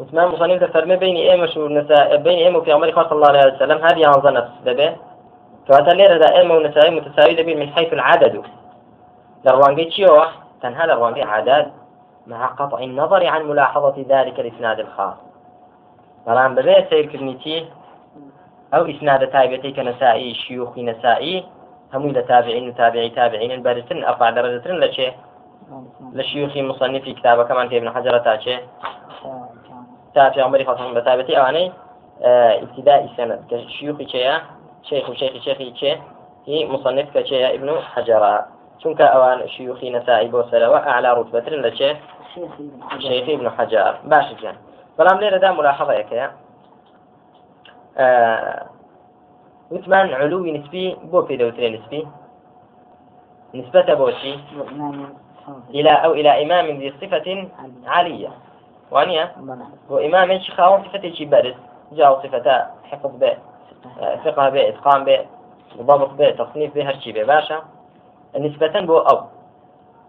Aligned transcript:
وثمان 0.00 0.28
مصنف 0.28 0.64
فرمي 0.64 0.96
بين 0.96 1.16
إيمش 1.16 1.56
ونساء 1.56 2.16
بين 2.16 2.38
إيم 2.38 2.56
وفي 2.56 2.72
عمر 2.72 2.92
صلى 2.94 3.12
الله 3.12 3.28
عليه 3.28 3.54
وسلم 3.54 3.78
هذه 3.86 4.06
عنظة 4.06 4.30
نفس 4.30 4.50
دبي. 4.64 4.90
كواتا 5.66 5.90
ليرة 5.90 6.18
دا 6.18 6.28
إيم 6.36 6.50
ونساء 6.50 6.90
متساوي 6.90 7.34
دبي 7.34 7.54
من 7.54 7.68
حيث 7.74 7.92
العدد. 7.92 8.42
لروانجي 9.44 9.84
تشيوه 9.84 10.26
تنها 10.62 10.86
لروانجي 10.86 11.22
عدد. 11.22 11.66
مع 12.26 12.46
قطع 12.46 12.78
النظر 12.78 13.26
عن 13.26 13.42
ملاحظة 13.42 14.04
ذلك 14.08 14.40
الإسناد 14.40 14.80
الخاص. 14.80 15.30
بەڵام 16.26 16.52
بەبێ 16.56 16.76
سیرکردنیتی 16.90 17.56
ئەو 18.72 18.82
ئیسنادە 18.90 19.26
تایبەتی 19.34 19.74
کە 19.76 19.82
نەسایی 19.88 20.34
شیوخی 20.42 20.82
نەسایی 20.90 21.36
هەمووی 21.92 22.14
لە 22.18 22.22
تابعین 22.30 22.68
و 22.68 22.72
تابعی 22.80 23.10
تابعین 23.18 23.62
بەرتن 23.66 24.00
ئەفا 24.08 24.28
دەرەجترن 24.36 24.78
لە 24.84 24.88
چێ 24.96 25.08
لە 26.16 26.22
شیوخی 26.30 26.62
مصنفی 26.70 27.16
کتابەکەمان 27.18 27.66
پێ 27.70 27.76
ابن 27.78 27.90
حەجرە 27.96 28.20
تا 28.26 28.34
چێ 28.44 28.56
تا 30.14 30.30
پێغمبەری 30.34 30.66
خەڵکم 30.68 30.94
بە 30.96 31.02
تابەتی 31.06 31.36
ئەوانەی 31.38 31.68
ابتداء 32.64 33.02
سند 33.16 33.40
کە 33.50 33.56
شیوخی 33.74 34.06
چێە 34.12 34.34
شيخ 34.88 35.08
وشيخ 35.08 35.32
شيخي 35.44 35.72
چێ 35.80 35.92
هي 36.46 36.66
مصنف 36.72 37.06
کە 37.14 37.32
ابن 37.56 37.68
حەجرە 37.92 38.34
چونکە 38.80 39.06
ئەوان 39.12 39.38
شیوخی 39.54 39.90
نەسایی 39.96 40.30
بۆ 40.32 40.40
سەرەوە 40.50 40.78
ئاعلا 40.86 41.10
ڕوتبەترن 41.18 41.60
لە 41.66 41.70
چێ 41.78 41.90
شيخي 43.08 43.34
ابن 43.34 43.48
حجار. 43.56 43.94
باش 44.10 44.26
جان. 44.42 44.56
بەڵام 44.96 45.18
لێرەدا 45.22 45.50
ملاحظەیەکەیە 45.58 46.28
وثمان 49.70 50.06
علوي 50.20 50.50
نسبي 50.58 50.96
بو 51.10 51.22
في 51.22 51.36
دوتري 51.36 51.68
نسبي 51.76 52.06
نسبة 53.54 53.94
بوشي 53.94 54.34
إلى 55.70 55.90
أو 55.90 56.12
إلى 56.12 56.42
إمام 56.42 56.66
ذي 56.80 56.92
صفة 57.00 57.48
عالية 57.86 58.30
وانيا 58.90 59.30
هو 59.90 59.98
إمام 59.98 60.38
خاون 60.38 60.84
صفة 60.84 61.10
شي 61.10 61.24
بارز 61.24 61.54
جاء 61.92 62.22
صفة 62.22 62.66
حفظ 62.90 63.10
به 63.20 63.36
ثقة 64.24 64.48
به 64.48 64.68
إتقان 64.68 65.04
به 65.04 65.26
ضبط 65.76 66.10
به 66.10 66.30
تصنيف 66.30 66.74
به 66.74 66.88
هرشي 66.88 67.12
به 67.12 67.24
باشا 67.24 67.62
نسبة 68.38 68.80
بو 68.80 68.98
أو 68.98 69.20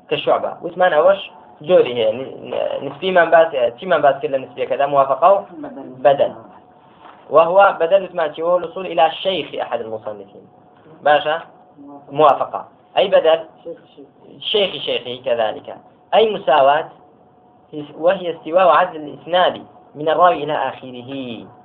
كشعبة. 0.10 0.58
وثمان 0.62 0.94
أوش 0.94 1.32
جوري 1.62 1.94
هي. 1.94 2.12
نسبي 2.82 3.12
من 3.12 3.30
باس 3.30 3.52
تي 3.80 3.86
من 3.86 4.02
باس 4.02 4.22
كلا 4.22 4.38
نسبية 4.38 4.66
كذا 4.66 4.86
موافقة 4.86 5.46
بدل. 5.82 6.36
وهو 7.30 7.78
بدل 7.80 8.10
ما 8.14 8.34
هو 8.40 8.58
الوصول 8.58 8.86
إلى 8.86 9.06
الشيخ 9.06 9.62
أحد 9.62 9.82
المصنفين. 9.82 10.48
باشا 11.02 11.42
موافقة. 12.12 12.68
أي 12.98 13.08
بدل؟ 13.08 13.40
شيخ 14.40 14.72
شيخه 14.84 15.22
كذلك. 15.26 15.78
أي 16.14 16.34
مساواة؟ 16.34 16.90
وهي 17.98 18.36
استواء 18.36 18.68
عدل 18.68 18.96
الإسناد 18.96 19.66
من 19.96 20.10
الراوي 20.10 20.44
إلى 20.44 20.54
آخره. 20.54 21.12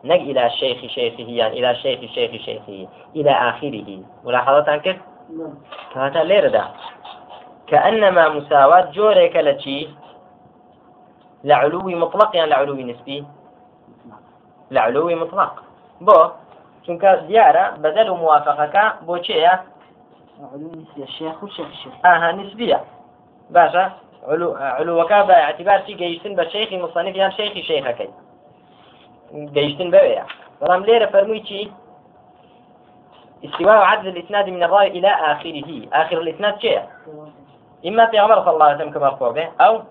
نق 0.05 0.15
إلى 0.15 0.47
الشيخ 0.47 0.93
شيخه 0.93 1.23
يعني 1.23 1.59
إلى 1.59 1.71
الشيخ 1.71 2.01
شيخ 2.01 2.43
شيخه 2.43 2.89
إلى 3.17 3.31
آخره. 3.31 4.03
ملاحظة 4.25 4.73
عنك؟ 4.73 5.01
كهذا 5.95 6.25
ليرة 6.25 6.49
ده 6.49 6.65
كأنما 7.67 8.29
مساواة 8.29 8.91
جوريك 8.91 9.37
لتشي 9.37 9.89
لعلو 11.45 11.81
مطلق 11.81 12.37
يعني 12.37 12.51
لعلو 12.51 12.75
نسبي؟ 12.75 13.25
لعلو 14.71 15.09
مطلق. 15.17 15.63
بو 16.01 16.31
چونك 16.87 17.05
ديارة 17.29 17.71
بدل 17.71 18.11
موافقك 18.11 18.95
بو 19.03 19.19
علو 20.53 20.69
نسبي 20.69 21.03
الشيخ 21.03 21.43
والشيخ 21.43 21.67
الشيخ 21.67 21.93
آها 22.05 22.33
نسبية. 22.33 22.85
باشا. 23.51 24.06
علو 24.27 24.55
علوك 24.55 25.13
باعتبار 25.13 25.83
شي 25.87 25.95
جيشتن 25.95 26.35
بشيخ 26.35 26.73
مصنف 26.73 27.17
يعني 27.17 27.33
شيخي 27.33 27.63
شيخك 27.63 28.11
جيشتن 29.35 29.91
بويا 29.91 30.25
بلام 30.61 30.85
ليرة 30.85 31.07
فرمي 31.07 31.41
چي 31.41 31.71
استواء 33.45 33.77
عدد 33.77 34.07
الإسناد 34.07 34.49
من 34.49 34.63
الراوي 34.63 34.87
إلى 34.87 35.09
آخره. 35.09 35.89
آخر 35.93 36.21
الإسناد 36.21 36.61
شيء 36.61 36.83
إما 37.87 38.07
في 38.07 38.19
عمر 38.19 38.45
صلى 38.45 38.51
الله 38.51 38.67
عليه 38.67 38.77
وسلم 38.77 38.93
كمرفوع 38.93 39.31
به 39.31 39.49
أو 39.61 39.83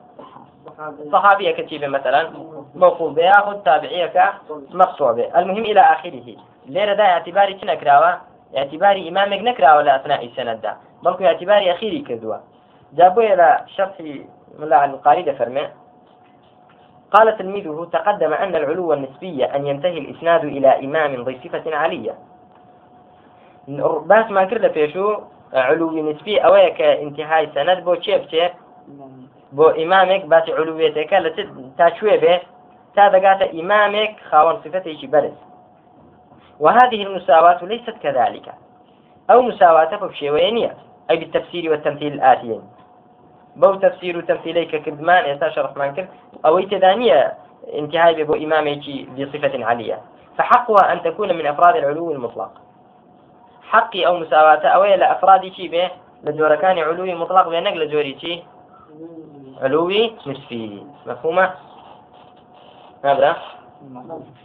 صحابية 1.12 1.52
كتيبة 1.52 1.88
مثلا 1.88 2.30
موقوف 2.76 3.14
به 3.14 3.24
ياخذ 3.24 3.64
تابعية 3.64 4.34
كمقطوع 4.72 5.12
به. 5.12 5.40
المهم 5.40 5.64
إلى 5.64 5.80
آخره. 5.80 6.36
ليرة 6.66 6.94
دا 6.94 7.04
اعتباري 7.04 7.54
تنكراوة 7.54 8.22
اعتباري 8.58 9.10
إمامك 9.10 9.40
نكراوة 9.40 9.82
لأثناء 9.82 10.26
السند 10.26 10.62
دا. 10.62 10.78
بلكو 11.04 11.26
اعتباري 11.26 11.72
أخيري 11.72 12.00
كذوة 12.00 12.55
جابوا 12.94 13.34
إلى 13.34 13.66
شرح 13.76 14.02
ملا 14.60 14.86
القاري 14.86 15.36
فرمي. 15.36 15.68
قال 17.12 17.38
تلميذه 17.38 17.88
تقدم 17.94 18.34
أن 18.34 18.56
العلو 18.56 18.94
النسبي 18.94 19.46
أن 19.46 19.68
ينتهي 19.68 19.98
الإسناد 19.98 20.46
إلى 20.46 20.86
إمام 20.86 21.24
ذي 21.24 21.40
صفة 21.44 21.76
عالية. 21.76 22.16
باس 24.06 24.32
ما 24.32 24.44
كرد 24.46 24.72
فيشو 24.72 25.18
علوي 25.54 26.02
نسبي 26.02 26.38
أويك 26.38 26.82
انتهاء 26.82 27.46
سند 27.56 27.84
بو 27.84 27.96
چێ 27.96 28.18
بچێ 28.22 28.50
بۆ 29.56 29.66
ئیمامێک 29.80 30.24
باسی 30.32 30.52
علووێتەکە 30.58 31.18
لە 31.26 31.30
تا 32.96 33.10
دەگاتە 33.14 33.46
ئیمامێک 33.56 34.14
خاوەن 34.30 34.58
صفتێکی 34.64 35.08
بەرز 35.14 35.38
وهذه 36.60 37.02
المساواة 37.08 37.66
ليست 37.66 37.98
كذلك. 38.04 38.48
أو 39.32 39.42
مساواة 39.42 39.96
بشيوينية 39.96 40.76
أي 41.10 41.18
بالتفسير 41.18 41.72
والتمثيل 41.72 42.14
الآتيين. 42.14 42.62
بو 43.56 43.76
تفسير 43.76 44.22
كردمان 44.66 45.24
إيسا 45.24 45.50
شرح 45.50 45.78
من 45.78 45.96
كرد. 45.96 46.08
أو 46.46 46.60
تدانية 46.60 47.34
انتهاء 47.74 48.24
بو 48.24 48.34
إماميك 48.34 49.10
بصفة 49.10 49.66
عالية. 49.66 50.02
فحقها 50.38 50.94
أن 50.94 51.04
تكون 51.04 51.36
من 51.36 51.46
أفراد 51.46 51.76
العلو 51.76 52.12
المطلق. 52.12 52.52
حقي 53.64 54.08
أو 54.08 54.18
مساواة 54.18 54.68
أو 54.68 54.84
إلى 54.84 55.12
أفرادي 55.12 55.54
شي 55.54 55.68
به 55.68 55.92
لجوركان 56.24 56.80
علوي 56.80 57.14
مطلق 57.14 57.50
بينك 57.50 57.74
لجوري 57.74 58.20
شي 58.20 58.44
علوي 59.62 60.14
نسبي 60.28 60.88
مفهومة؟ 61.06 61.54
نبرة 63.06 63.36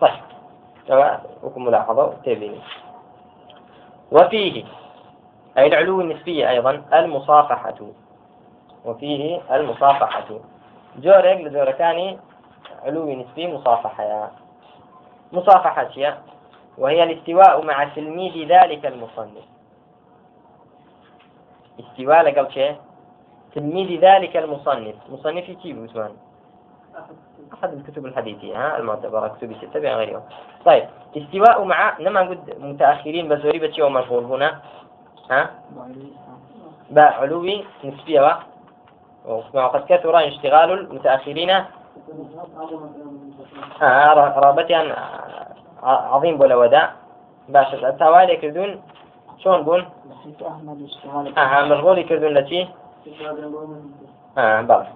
طيب. 0.00 1.19
وكم 1.43 1.65
ملاحظة؟ 1.65 2.15
تبيني 2.25 2.60
وفيه 4.12 4.65
أي 5.59 5.66
العلو 5.66 6.00
النسبي 6.00 6.49
أيضا 6.49 6.82
المصافحة. 6.93 7.78
وفيه 8.84 9.41
المصافحة. 9.50 10.24
جورك 10.96 11.41
لجوركان 11.41 12.18
علوي 12.82 13.16
نسبي 13.16 13.54
مصافحة. 13.54 14.30
مصافحة 15.32 16.18
وهي 16.78 17.02
الاستواء 17.02 17.64
مع 17.64 17.84
تلميذ 17.84 18.48
ذلك 18.48 18.86
المصنف. 18.86 19.44
استواء 21.80 22.22
لقل 22.22 22.52
شيء. 22.52 22.76
تلميذ 23.54 24.00
ذلك 24.00 24.36
المصنف. 24.36 24.94
مصنف 25.10 25.50
كيف 25.50 25.78
عثمان 25.78 26.16
أحد 27.54 27.72
الكتب 27.72 28.06
الحديثية 28.06 28.56
ها 28.56 28.78
المعتبرة 28.78 29.28
كتب 29.28 29.56
ستة 29.56 29.80
بين 29.80 29.92
غيرها 29.92 30.22
طيب 30.64 30.88
استواء 31.16 31.64
مع 31.64 31.98
نما 32.00 32.20
قد 32.20 32.56
متأخرين 32.58 33.28
بزوري 33.28 33.58
بتشي 33.58 33.82
ومشهور 33.82 34.22
هنا. 34.22 34.60
ها؟ 35.30 35.50
باء 36.90 37.12
علوي 37.12 37.64
نسبية. 37.84 38.38
وقد 39.26 39.84
كثر 39.88 40.28
اشتغال 40.28 40.72
المتأخرين. 40.72 41.50
آه 43.82 44.14
رابطا 44.14 44.97
عظيم 45.82 46.38
بولا 46.38 46.56
ودا 46.56 46.91
باش 47.48 47.75
التوالي 47.75 48.36
كردون؟ 48.36 48.82
شون 49.38 49.62
بون؟ 49.62 49.84
آه 51.38 51.64
مشغولي 51.64 52.03
كردون 52.04 52.34
لتي 52.34 52.69
آه 54.38 54.60
بلى. 54.60 54.86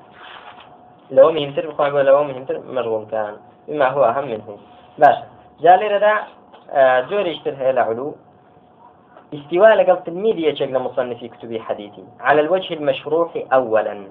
لو 1.11 1.33
مهمتر 1.33 1.71
بخوان 1.71 1.91
بولا 1.91 2.03
لو 2.03 2.25
مهمتر 2.25 2.59
مشغول 2.59 3.06
كان. 3.11 3.37
بما 3.69 3.89
هو 3.89 4.05
أهم 4.05 4.25
منه. 4.25 4.59
باش 4.99 5.17
جالي 5.61 5.87
ردا 5.88 6.15
آه 6.71 7.00
جوري 7.00 7.32
اشتر 7.32 7.55
هي 7.55 7.71
العلو 7.71 8.15
استواء 9.35 9.75
لقل 9.75 10.03
تلميذ 10.05 10.39
يشك 10.39 10.69
لمصنف 10.69 11.25
كتبي 11.25 11.61
حديثي. 11.61 12.05
على 12.21 12.41
الوجه 12.41 12.75
المشروح 12.75 13.45
أولا. 13.53 14.07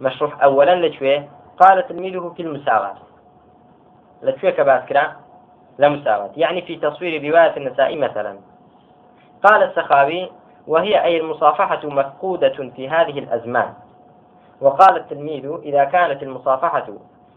مشروح 0.00 0.42
أولا 0.42 0.86
لشوية. 0.86 1.28
قال 1.60 1.88
تلميذه 1.88 2.32
في 2.36 2.42
المساواة. 2.42 2.94
لشوية 4.22 4.50
كباسكرا 4.50 5.16
لمساواة 5.78 6.30
يعني 6.36 6.62
في 6.62 6.76
تصوير 6.76 7.30
رواية 7.30 7.56
النساء 7.56 7.96
مثلا. 7.96 8.38
قال 9.42 9.62
السخاوي 9.62 10.30
وهي 10.66 11.04
أي 11.04 11.20
المصافحة 11.20 11.88
مفقودة 11.88 12.70
في 12.76 12.88
هذه 12.88 13.18
الأزمان. 13.18 13.72
وقال 14.60 14.96
التلميذ 14.96 15.58
إذا 15.62 15.84
كانت 15.84 16.22
المصافحة 16.22 16.86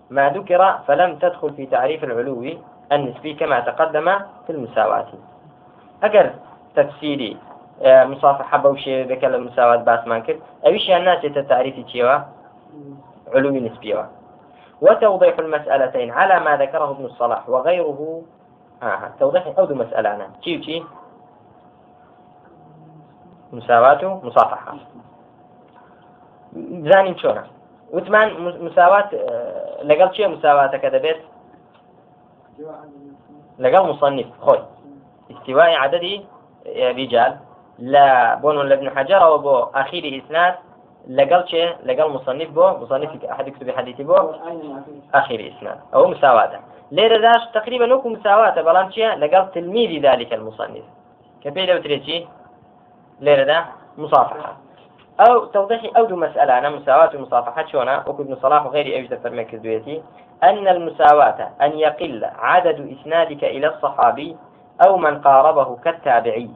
ما 0.09 0.29
ذكر 0.29 0.79
فلم 0.87 1.15
تدخل 1.15 1.53
في 1.53 1.65
تعريف 1.65 2.03
العلو 2.03 2.45
النسبي 2.91 3.33
كما 3.33 3.59
تقدم 3.59 4.19
في 4.47 4.49
المساواة. 4.49 5.07
أجر 6.03 6.31
تفسيري. 6.75 7.37
آه، 7.81 8.05
مصافحة 8.05 8.57
بوشي 8.57 9.03
ذكر 9.03 9.35
المساواة 9.35 9.75
باس 9.75 10.07
مانكر 10.07 10.39
أيش 10.65 10.89
الناس 10.89 11.25
التعريف 11.25 11.85
تيوا 11.85 12.19
علو 13.33 13.49
نسبي 13.49 14.03
وتوضيح 14.81 15.39
المسألتين 15.39 16.11
على 16.11 16.39
ما 16.39 16.57
ذكره 16.57 16.91
ابن 16.91 17.05
الصلاح 17.05 17.49
وغيره. 17.49 18.21
آه 18.83 19.11
توضيح 19.19 19.47
أو 19.59 19.65
مسألة 19.65 20.15
أنا. 20.15 20.29
شي 20.41 20.63
شي 20.63 20.83
مساواة 23.53 24.19
مصافحة. 24.23 24.75
زانين 26.55 27.17
شونا. 27.17 27.43
وثمان 27.91 28.29
مساواة 28.65 29.09
لقل 29.83 30.15
شيء 30.15 30.27
مساواة 30.27 30.77
كذا 30.77 30.97
بيت؟ 30.97 31.17
لقل 33.59 33.89
مصنف. 33.89 34.27
خوي. 34.41 34.59
استواء 35.31 35.75
عدد 35.75 36.23
رجال 36.77 37.37
لا 37.79 38.35
بون 38.35 38.67
لابن 38.69 38.89
حجر 38.89 39.29
وبو 39.31 39.55
أخير 39.75 40.23
إسناد 40.25 40.55
لقل 41.07 41.47
شيء 41.47 41.75
لقل 41.85 42.09
مصنف 42.11 42.49
بو 42.49 42.67
مصنف 42.67 43.25
أحد 43.25 43.47
يكتب 43.47 43.71
حديثي 43.71 44.03
بو 44.03 44.15
أخير 45.13 45.53
إسناد 45.57 45.79
أو 45.93 46.07
مساواة 46.07 46.59
ليرة 46.91 47.17
داش 47.17 47.41
تقريبا 47.53 47.85
نوكو 47.85 48.09
مساواة 48.09 48.61
بلان 48.61 48.91
شيء 48.91 49.15
لقل 49.15 49.51
تلميذ 49.51 50.01
ذلك 50.01 50.33
المصنف. 50.33 50.83
كبيرة 51.43 51.75
وتريتي 51.75 52.27
ليرة 53.21 53.43
دا 53.43 53.65
مصافحة. 53.97 54.57
أو 55.19 55.45
توضيح 55.45 55.81
أو 55.97 56.05
دو 56.05 56.15
مسألة 56.15 56.57
أنا 56.57 56.69
مساواة 56.69 57.13
المصافحة 57.13 57.65
شونا 57.65 58.03
وكل 58.07 58.23
ابن 58.23 58.35
صلاح 58.35 58.65
وغير 58.65 58.97
أوجد 58.97 59.19
فرمان 59.23 59.45
كذبيتي 59.45 60.01
أن 60.43 60.67
المساواة 60.67 61.49
أن 61.61 61.71
يقل 61.79 62.25
عدد 62.39 62.97
إسنادك 62.99 63.43
إلى 63.43 63.67
الصحابي 63.67 64.37
أو 64.85 64.97
من 64.97 65.21
قاربه 65.21 65.75
كالتابعي. 65.75 66.49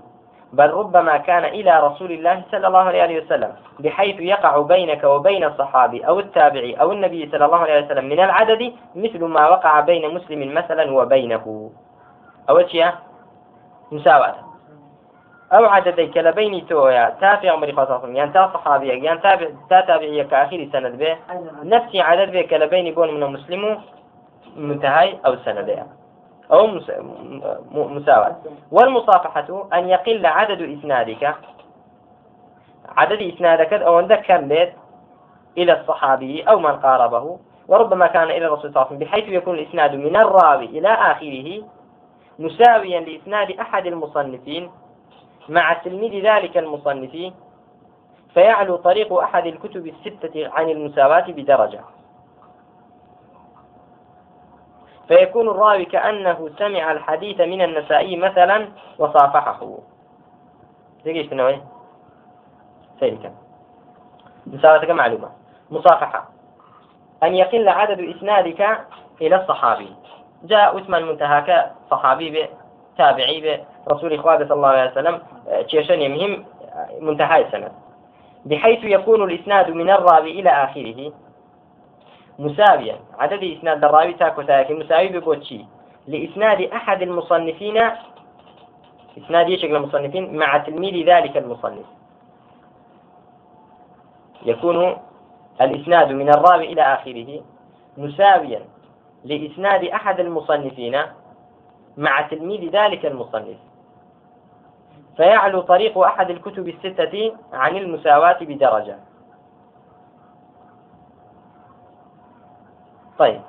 بل 0.54 0.70
ربما 0.70 1.18
كان 1.18 1.46
إلى 1.46 1.80
رسول 1.80 2.12
الله 2.12 2.42
صلى 2.52 2.68
الله 2.68 2.80
عليه 2.80 3.22
وسلم 3.22 3.54
بحيث 3.80 4.20
يقع 4.20 4.58
بينك 4.62 5.04
وبين 5.04 5.44
الصحابي 5.44 6.08
أو 6.08 6.20
التابعي 6.20 6.74
أو 6.74 6.92
النبي 6.92 7.30
صلى 7.32 7.46
الله 7.46 7.58
عليه 7.58 7.86
وسلم 7.86 8.06
من 8.06 8.20
العدد 8.20 8.74
مثل 8.96 9.26
ما 9.26 9.50
وقع 9.50 9.80
بين 9.80 10.16
مسلم 10.16 10.54
مثلا 10.54 10.92
وبينه. 10.92 11.72
أول 12.50 12.70
شيء 12.72 12.88
مساواة. 13.92 14.36
أو 15.54 15.66
عددي 15.66 16.08
كلبيني 16.08 16.62
تويا 16.62 17.18
تافع 17.22 17.52
عمر 17.52 17.72
خاصة 17.72 18.08
يعني 18.08 18.32
تا 18.32 18.52
صحابي 18.54 18.88
يعني 18.88 19.20
تابع 19.20 19.48
تا 19.70 19.82
تابعية 19.82 20.24
كآخر 20.24 20.70
سند 20.74 20.98
به. 20.98 21.18
نفسي 21.64 22.02
عدد 22.02 22.32
به 22.32 22.42
كلبيني 22.42 22.92
بون 22.92 23.14
من 23.14 23.34
مسلم 23.34 23.82
منتهي 24.56 25.18
أو 25.26 25.36
سند 25.36 25.86
أو 26.52 26.68
مساواة. 27.74 28.36
والمصافحة 28.72 29.68
أن 29.74 29.90
يقل 29.90 30.26
عدد 30.26 30.62
إسنادك. 30.62 31.36
عدد 32.98 33.22
إسنادك 33.22 33.74
أو 33.74 33.98
عندك 33.98 34.22
كم 34.22 34.48
بيت 34.48 34.74
إلى 35.58 35.82
الصحابي 35.82 36.44
أو 36.44 36.60
من 36.60 36.76
قاربه. 36.76 37.40
وربما 37.68 38.08
كان 38.08 38.24
إلى 38.24 38.46
الرسول 38.46 38.62
صلى 38.62 38.70
الله 38.70 38.86
عليه 38.86 38.96
وسلم 38.96 39.00
بحيث 39.00 39.28
يكون 39.28 39.56
الإسناد 39.56 39.96
من 39.96 40.16
الراوي 40.16 40.66
إلى 40.66 40.88
آخره 40.88 41.64
مساويا 42.40 43.00
لإسناد 43.00 43.52
أحد 43.52 43.86
المصنفين. 43.86 44.72
مع 45.50 45.74
تلميذ 45.74 46.26
ذلك 46.26 46.58
المصنف 46.58 47.34
فيعلو 48.34 48.76
طريق 48.76 49.14
أحد 49.14 49.46
الكتب 49.46 49.88
الستة 49.88 50.50
عن 50.54 50.70
المساواة 50.70 51.26
بدرجة. 51.28 51.80
فيكون 55.14 55.50
الراوي 55.50 55.86
كأنه 55.86 56.50
سمع 56.60 56.92
الحديث 56.92 57.42
من 57.42 57.62
النسائي 57.62 58.18
مثلا 58.18 58.68
وصافحه. 59.00 59.78
في 61.04 61.32
النوعية 61.32 61.64
سيرك 63.00 63.32
مساواة 64.48 64.94
معلومة. 64.94 65.30
مصافحة. 65.72 66.30
أن 67.24 67.36
يقل 67.36 67.70
عدد 67.70 68.00
إسنادك 68.16 68.88
إلى 69.22 69.36
الصحابي. 69.36 69.96
جاء 70.44 70.82
اسم 70.82 70.96
المنتهى 70.96 71.42
كصحابي 71.90 72.50
تابعي 72.98 73.64
برسول 73.88 74.14
إخوة 74.14 74.38
صلى 74.38 74.54
الله 74.54 74.68
عليه 74.68 74.92
وسلم 74.92 75.22
تشيشن 75.64 76.02
يمهم 76.02 76.46
منتهى 77.02 77.42
السنة 77.42 77.72
بحيث 78.46 78.84
يكون 78.84 79.24
الإسناد 79.24 79.72
من 79.72 79.90
الراوي 79.90 80.40
إلى 80.40 80.50
آخره. 80.50 81.14
مساويا. 82.40 83.00
عدد 83.20 83.44
إسناد 83.44 83.84
الراوي 83.84 84.14
تاكو 84.14 84.42
تاكي 84.42 84.74
مساوي 84.74 85.08
ببوتشي. 85.08 85.66
لإسناد 86.08 86.62
أحد 86.62 87.02
المصنفين 87.02 87.78
إسناد 89.18 89.50
يشكل 89.50 89.76
المصنفين 89.76 90.38
مع 90.38 90.58
تلميذ 90.58 91.10
ذلك 91.10 91.38
المصنف. 91.38 91.86
يكون 94.46 94.98
الإسناد 95.62 96.12
من 96.12 96.30
الراوي 96.30 96.74
إلى 96.74 96.82
آخره 96.82 97.42
مساويا. 97.98 98.62
لإسناد 99.24 99.84
أحد 99.84 100.20
المصنفين 100.20 101.02
مع 101.98 102.22
تلميذ 102.22 102.70
ذلك 102.70 103.06
المصنف. 103.06 103.58
فيعلو 105.18 105.62
طريق 105.62 105.98
أحد 105.98 106.30
الكتب 106.30 106.68
الستة 106.68 107.36
عن 107.54 107.78
المساواة 107.78 108.38
بدرجة. 108.42 108.98
طيب. 113.24 113.42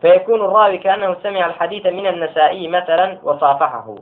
فيكون 0.00 0.40
الراوي 0.40 0.78
كأنه 0.78 1.16
سمع 1.22 1.46
الحديث 1.46 1.86
من 1.86 2.06
النسائي 2.06 2.68
مثلا 2.68 3.18
وصافحه. 3.22 3.94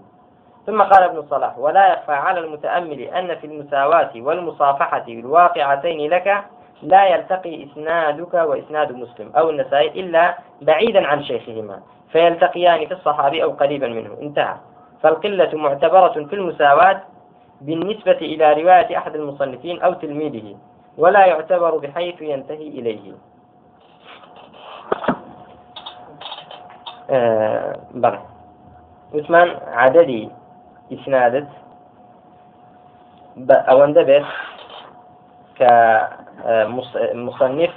ثم 0.66 0.82
قال 0.82 1.02
ابن 1.02 1.18
الصلاح 1.18 1.58
ولا 1.58 1.92
يخفى 1.92 2.12
على 2.12 2.40
المتأمل 2.40 3.00
أن 3.00 3.34
في 3.34 3.46
المساواة 3.46 4.10
والمصافحة 4.16 5.04
الواقعتين 5.08 6.10
لك 6.10 6.44
لا 6.82 7.06
يلتقي 7.06 7.64
إسنادك 7.64 8.34
وإسناد 8.34 8.92
مسلم 8.92 9.32
أو 9.36 9.50
النسائي 9.50 10.00
إلا 10.00 10.38
بعيدا 10.62 11.06
عن 11.06 11.24
شيخهما 11.24 11.80
فيلتقيان 12.12 12.86
في 12.86 12.94
الصحابي 12.94 13.42
أو 13.42 13.50
قريبا 13.50 13.88
منه. 13.88 14.16
انتهى. 14.22 14.54
فالقلة 15.02 15.50
معتبرة 15.54 16.26
في 16.28 16.34
المساواة 16.34 17.00
بالنسبة 17.60 18.12
إلى 18.12 18.52
رواية 18.52 18.98
أحد 18.98 19.14
المصنفين 19.14 19.82
أو 19.82 19.92
تلميذه 19.92 20.56
ولا 20.98 21.26
يعتبر 21.26 21.76
بحيث 21.76 22.22
ينتهي 22.22 22.68
إليه. 22.68 23.12
آه 27.10 27.76
بلى 27.94 28.20
وثمان 29.14 29.56
عددي. 29.66 30.30
إسنادت. 30.92 31.48
أو 33.50 33.84
اندبت 33.84 34.24
كمصنف 35.56 37.70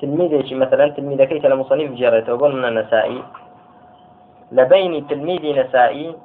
تلميذي 0.00 0.54
مثلا 0.54 0.88
تلميذ 0.88 1.24
كيس 1.24 1.44
لمصنف 1.44 1.90
جرته 1.90 2.34
وقلنا 2.34 2.68
النسائي. 2.68 3.22
لبين 4.52 5.06
تلميذ 5.06 5.60
نسائي 5.60 6.16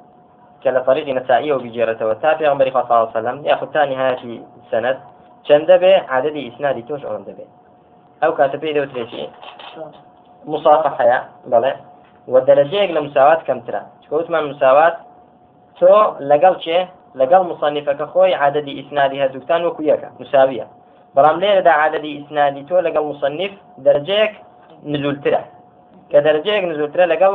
كلا 0.64 0.80
طريق 0.80 1.08
نسائي 1.08 1.52
وبجيرته 1.52 2.06
وتابع 2.06 2.50
عمر 2.50 2.70
صلى 2.70 2.82
الله 2.82 2.94
عليه 2.94 3.10
وسلم 3.10 3.44
ياخذ 3.44 3.72
ثاني 3.72 3.96
هذه 3.96 4.42
السند 4.64 4.98
چەندە 5.48 5.74
عددي 5.76 5.94
عددی 6.14 6.40
ئیسنادی 6.48 6.82
تۆش 6.88 7.02
ئەوەندە 7.04 7.32
بێ 7.38 7.46
ئەو 8.22 8.32
کاتە 8.38 8.56
پێی 8.62 8.74
دەوترێکی 8.76 9.24
مسافحەیە 10.52 11.18
بەڵێ 11.52 11.72
و 12.32 12.34
دەرەجەیەک 12.48 12.90
لە 12.96 13.00
مساوات 13.06 13.40
کەمترە 13.48 13.82
چکەوتمان 14.02 14.44
مساوات 14.52 14.96
تۆ 15.78 15.94
لەگەڵ 16.30 16.54
چێ 16.64 16.78
لەگەڵ 17.20 17.42
مصنفەکە 17.50 18.06
خۆی 18.12 18.34
عددی 18.44 18.72
ئیسنادی 18.78 19.20
هەردووکتان 19.22 19.60
وەکو 19.64 19.82
یەکە 19.90 20.08
مساویە 20.20 20.66
بەڵام 21.16 21.36
لێرەدا 21.42 21.72
عددی 21.84 22.10
ئیسنادی 22.16 22.62
تۆ 22.68 22.76
لەگەڵ 22.86 23.04
مصنف 23.12 23.52
دەرجەیەک 23.86 24.32
نزولترە 24.92 25.42
کە 26.10 26.18
دەرجەیەک 26.26 26.64
نزولترە 26.70 27.04
لەگەڵ 27.12 27.32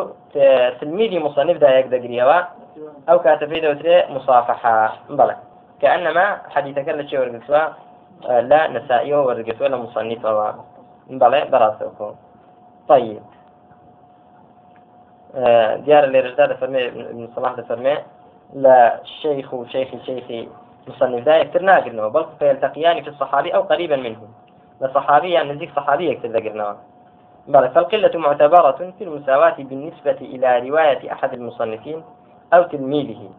تلمیدی 0.80 1.20
مصنفدا 1.28 1.70
یەک 1.78 1.88
دەگریەوە 1.94 2.40
ئەو 3.08 3.18
کاتە 3.26 3.46
پێی 3.50 3.62
دەوترێ 3.66 3.98
مسافحە 4.16 4.76
بڵێ 5.20 5.38
كأنما 5.82 6.26
حديثك 6.54 6.88
لشي 6.90 7.18
ورقتوا؟ 7.18 7.89
لا 8.28 8.68
نسائي 8.68 9.14
ورقتوا 9.14 9.68
لا 9.68 9.78
مصنف 9.78 10.26
بلى 11.10 11.46
براسكم 11.46 12.16
طيب. 12.88 13.22
ديار 15.86 16.04
اللي 16.04 16.20
رجال 16.20 16.58
فرمي 16.58 16.88
ابن 16.88 17.30
صلاح 17.36 17.62
فرمي. 17.62 17.98
لا 18.54 19.00
شيخ 19.22 19.56
شيخ 19.68 19.90
مصنف 20.88 21.24
ذا 21.24 21.38
يكتر 21.38 21.62
ناقرنا 21.62 22.08
بل 22.08 22.26
فيلتقيان 22.40 23.04
في 23.04 23.10
الصحابي 23.10 23.56
أو 23.56 23.62
قريبا 23.62 23.96
منه. 23.96 24.28
لصحابي 24.82 25.32
يعني 25.32 25.52
نزيك 25.54 25.72
صحابي 25.76 26.10
يكتر 26.10 26.30
ذكرنا 26.30 26.78
بل 27.48 27.70
فالقلة 27.70 28.20
معتبرة 28.20 28.92
في 28.98 29.04
المساواة 29.04 29.56
بالنسبة 29.60 30.18
إلى 30.22 30.70
رواية 30.70 31.12
أحد 31.12 31.34
المصنفين 31.34 32.04
أو 32.54 32.64
تلميذه. 32.64 33.30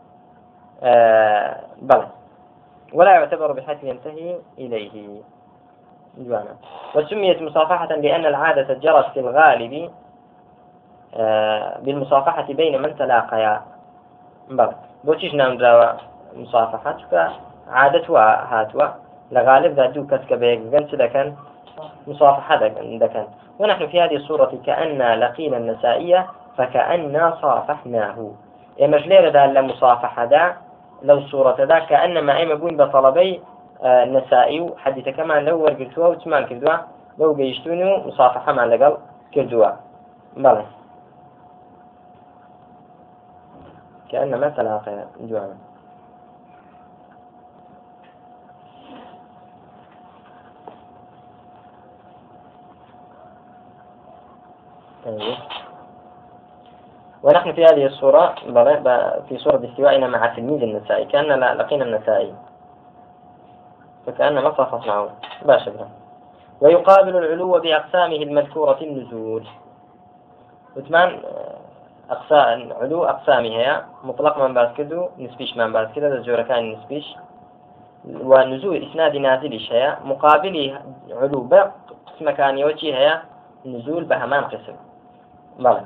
آه 0.82 1.60
بلى. 1.82 2.06
ولا 2.92 3.10
يعتبر 3.10 3.52
بحيث 3.52 3.84
ينتهي 3.84 4.36
إليه. 4.58 5.20
جوانا 6.18 6.56
وسميت 6.94 7.42
مصافحة 7.42 7.86
لأن 7.86 8.26
العادة 8.26 8.74
جرت 8.74 9.06
في 9.12 9.20
الغالب 9.20 9.90
آه، 11.14 11.78
بالمصافحة 11.78 12.52
بين 12.52 12.82
من 12.82 12.96
تلاقيا. 12.96 13.62
بل 14.50 14.72
بوشيش 15.04 15.34
نام 15.34 15.58
مصافحة 16.36 16.96
عادة 17.68 18.18
هاتوا. 18.18 18.88
لغالب 19.32 19.72
ذا 19.72 19.86
دو 19.86 20.06
كسك 20.06 20.32
بيقن 20.32 20.88
سلكن 20.90 21.34
مصافحة 22.06 22.56
دكن 22.56 23.24
ونحن 23.58 23.86
في 23.86 24.00
هذه 24.00 24.16
الصورة 24.16 24.58
كأن 24.66 25.02
لقينا 25.20 25.56
النسائية 25.56 26.26
فكأننا 26.56 27.38
صافحناه. 27.42 28.30
إما 28.82 28.98
جليرة 28.98 29.28
دا 29.28 29.46
لمصافحة 29.46 30.24
دا 30.24 30.56
لو 31.02 31.20
صورة 31.20 31.64
دا 31.64 31.78
كأنما 31.78 32.42
إما 32.42 32.54
بوين 32.54 32.76
بطلبي 32.76 33.40
آه، 33.82 34.04
النسائي 34.04 34.70
حديث 34.78 35.08
كمان 35.08 35.44
لو 35.44 35.62
ورقلتوا 35.62 36.06
وتمان 36.06 36.46
كردوا 36.46 36.76
لو 37.18 37.32
قيشتوني 37.32 38.06
مصافحة 38.06 38.52
مع 38.52 38.64
لقل 38.64 38.96
كردوا. 39.34 39.66
بلى. 40.36 40.64
كأنما 44.10 44.48
تلاقى 44.48 45.06
جوانا 45.20 45.56
طيب. 55.04 55.36
ونحن 57.22 57.52
في 57.52 57.64
هذه 57.64 57.86
الصورة 57.86 58.34
في 59.28 59.38
صورة 59.38 59.64
استوائنا 59.64 60.06
مع 60.06 60.26
تلميذ 60.26 60.62
النسائي 60.62 61.04
كأننا 61.04 61.54
لقينا 61.54 61.84
النسائي. 61.84 62.34
فكأنما 64.06 64.54
صافت 64.56 64.86
معه. 64.86 65.10
باشا 65.42 65.88
ويقابل 66.60 67.16
العلو 67.16 67.60
بأقسامه 67.60 68.16
المذكورة 68.16 68.78
النزول. 68.82 69.46
وثمان 70.76 71.20
أقسام 72.10 72.72
علو 72.80 73.04
أقسامها 73.04 73.86
مطلق 74.04 74.38
من 74.38 74.54
بعد 74.54 74.72
كدو 74.72 75.08
نسبيش 75.18 75.56
من 75.56 75.72
بعد 75.72 75.92
كده 75.92 76.08
الجورة 76.08 76.42
كان 76.42 76.72
نسبيش. 76.72 77.16
ونزول 78.04 78.88
إسناد 78.90 79.16
نازلش 79.16 79.72
هي 79.72 79.96
مقابل 80.04 80.78
علو 81.10 81.40
بقسم 81.40 82.30
كان 82.30 82.58
يوجه 82.58 82.96
هي 82.96 83.20
نزول 83.66 84.04
بهمان 84.04 84.44
قسم. 84.44 84.76
بلى. 85.58 85.84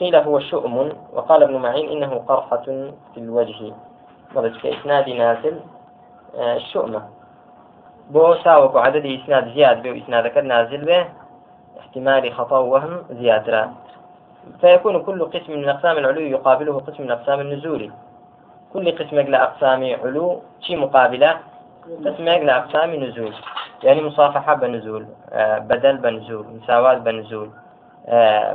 قيل 0.00 0.16
هو 0.16 0.40
شؤم 0.40 0.92
وقال 1.12 1.42
ابن 1.42 1.56
معين 1.56 1.90
إنه 1.90 2.24
قرحة 2.28 2.62
في 3.14 3.16
الوجه. 3.16 3.72
بلى 4.34 4.50
كإسناد 4.50 5.08
نازل 5.08 5.60
آه، 6.36 6.56
الشؤمة 6.56 7.08
بو 8.10 8.34
ساوك 8.34 8.76
عدد 8.76 9.06
إسناد 9.06 9.54
زياد 9.54 9.82
به 9.82 10.02
إسنادك 10.04 10.36
نازل 10.36 10.84
به 10.84 11.06
احتمال 11.80 12.32
خطأ 12.32 12.58
وهم 12.58 13.02
زيادة 13.10 13.70
فيكون 14.60 15.02
كل 15.02 15.24
قسم 15.24 15.52
من 15.52 15.68
أقسام 15.68 15.98
العلو 15.98 16.20
يقابله 16.20 16.80
قسم 16.80 17.02
من 17.02 17.10
أقسام 17.10 17.40
النزول. 17.40 17.90
كل 18.72 18.98
قسم 18.98 19.18
إلى 19.18 19.36
أقسام 19.36 19.96
علو 20.02 20.42
شي 20.60 20.76
مقابلة؟ 20.76 21.38
قسم 22.04 22.28
إلى 22.28 22.52
أقسام 22.52 22.94
نزول. 22.94 23.34
يعني 23.82 24.02
مصافحة 24.02 24.54
بنزول 24.54 25.06
آه، 25.32 25.58
بدل 25.58 25.96
بنزول 25.96 26.46
مساواة 26.46 26.94
بنزول. 26.94 27.46
آه، 27.46 27.63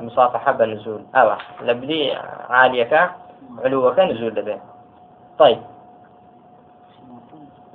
مصافحة 0.01 0.51
بنزول 0.51 1.03
أو 1.15 1.31
لبدي 1.61 2.13
عاليك 2.49 3.09
علوك 3.65 3.99
نزول 3.99 4.35
لبه 4.35 4.59
طيب. 5.39 5.57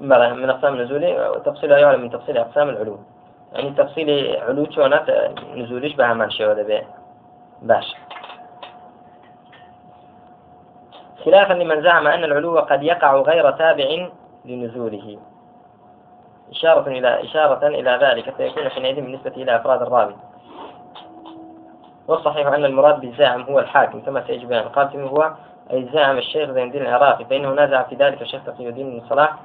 من 0.00 0.50
أقسام 0.50 0.74
النزول 0.74 1.02
تفصيلها 1.44 1.78
يعلم 1.78 2.00
من 2.00 2.10
تفصيل 2.10 2.38
أقسام 2.38 2.68
العلو. 2.68 2.98
يعني 3.52 3.70
تفصيل 3.70 4.36
علو 4.36 4.66
چۆنە 4.66 5.10
نزولش 5.56 5.94
بە 5.94 6.02
هەمان 6.02 6.30
شێوە 6.30 6.54
دەبێ 6.58 6.82
باش. 7.62 7.94
خلافا 11.24 11.52
لمن 11.52 11.82
زعم 11.82 12.06
أن 12.06 12.24
العلو 12.24 12.58
قد 12.58 12.82
يقع 12.82 13.14
غير 13.14 13.50
تابع 13.50 14.08
لنزوله. 14.44 15.18
إشارة 16.50 16.88
إلى 16.88 17.24
إشارة 17.24 17.66
إلى 17.66 17.98
ذلك 18.02 18.34
فيكون 18.36 18.68
حينئذ 18.68 18.94
بالنسبة 18.94 19.30
إلى 19.30 19.56
أفراد 19.56 19.82
الرابط 19.82 20.14
والصحيح 22.08 22.46
أن 22.46 22.64
المراد 22.64 23.00
بالزاعم 23.00 23.42
هو 23.42 23.58
الحاكم 23.58 24.00
كما 24.00 24.22
سيجب 24.26 24.52
أن 24.52 24.68
قال 24.68 25.00
هو 25.00 25.30
أي 25.70 25.88
زعم 25.92 26.18
الشيخ 26.18 26.50
زين 26.50 26.66
الدين 26.66 26.82
العراقي 26.82 27.24
فإنه 27.24 27.48
نازع 27.48 27.82
في 27.82 27.94
ذلك 27.94 28.22
الشيخ 28.22 28.44
تقي 28.44 28.68
الدين 28.68 28.90
بن 28.90 29.06
صلاح 29.08 29.36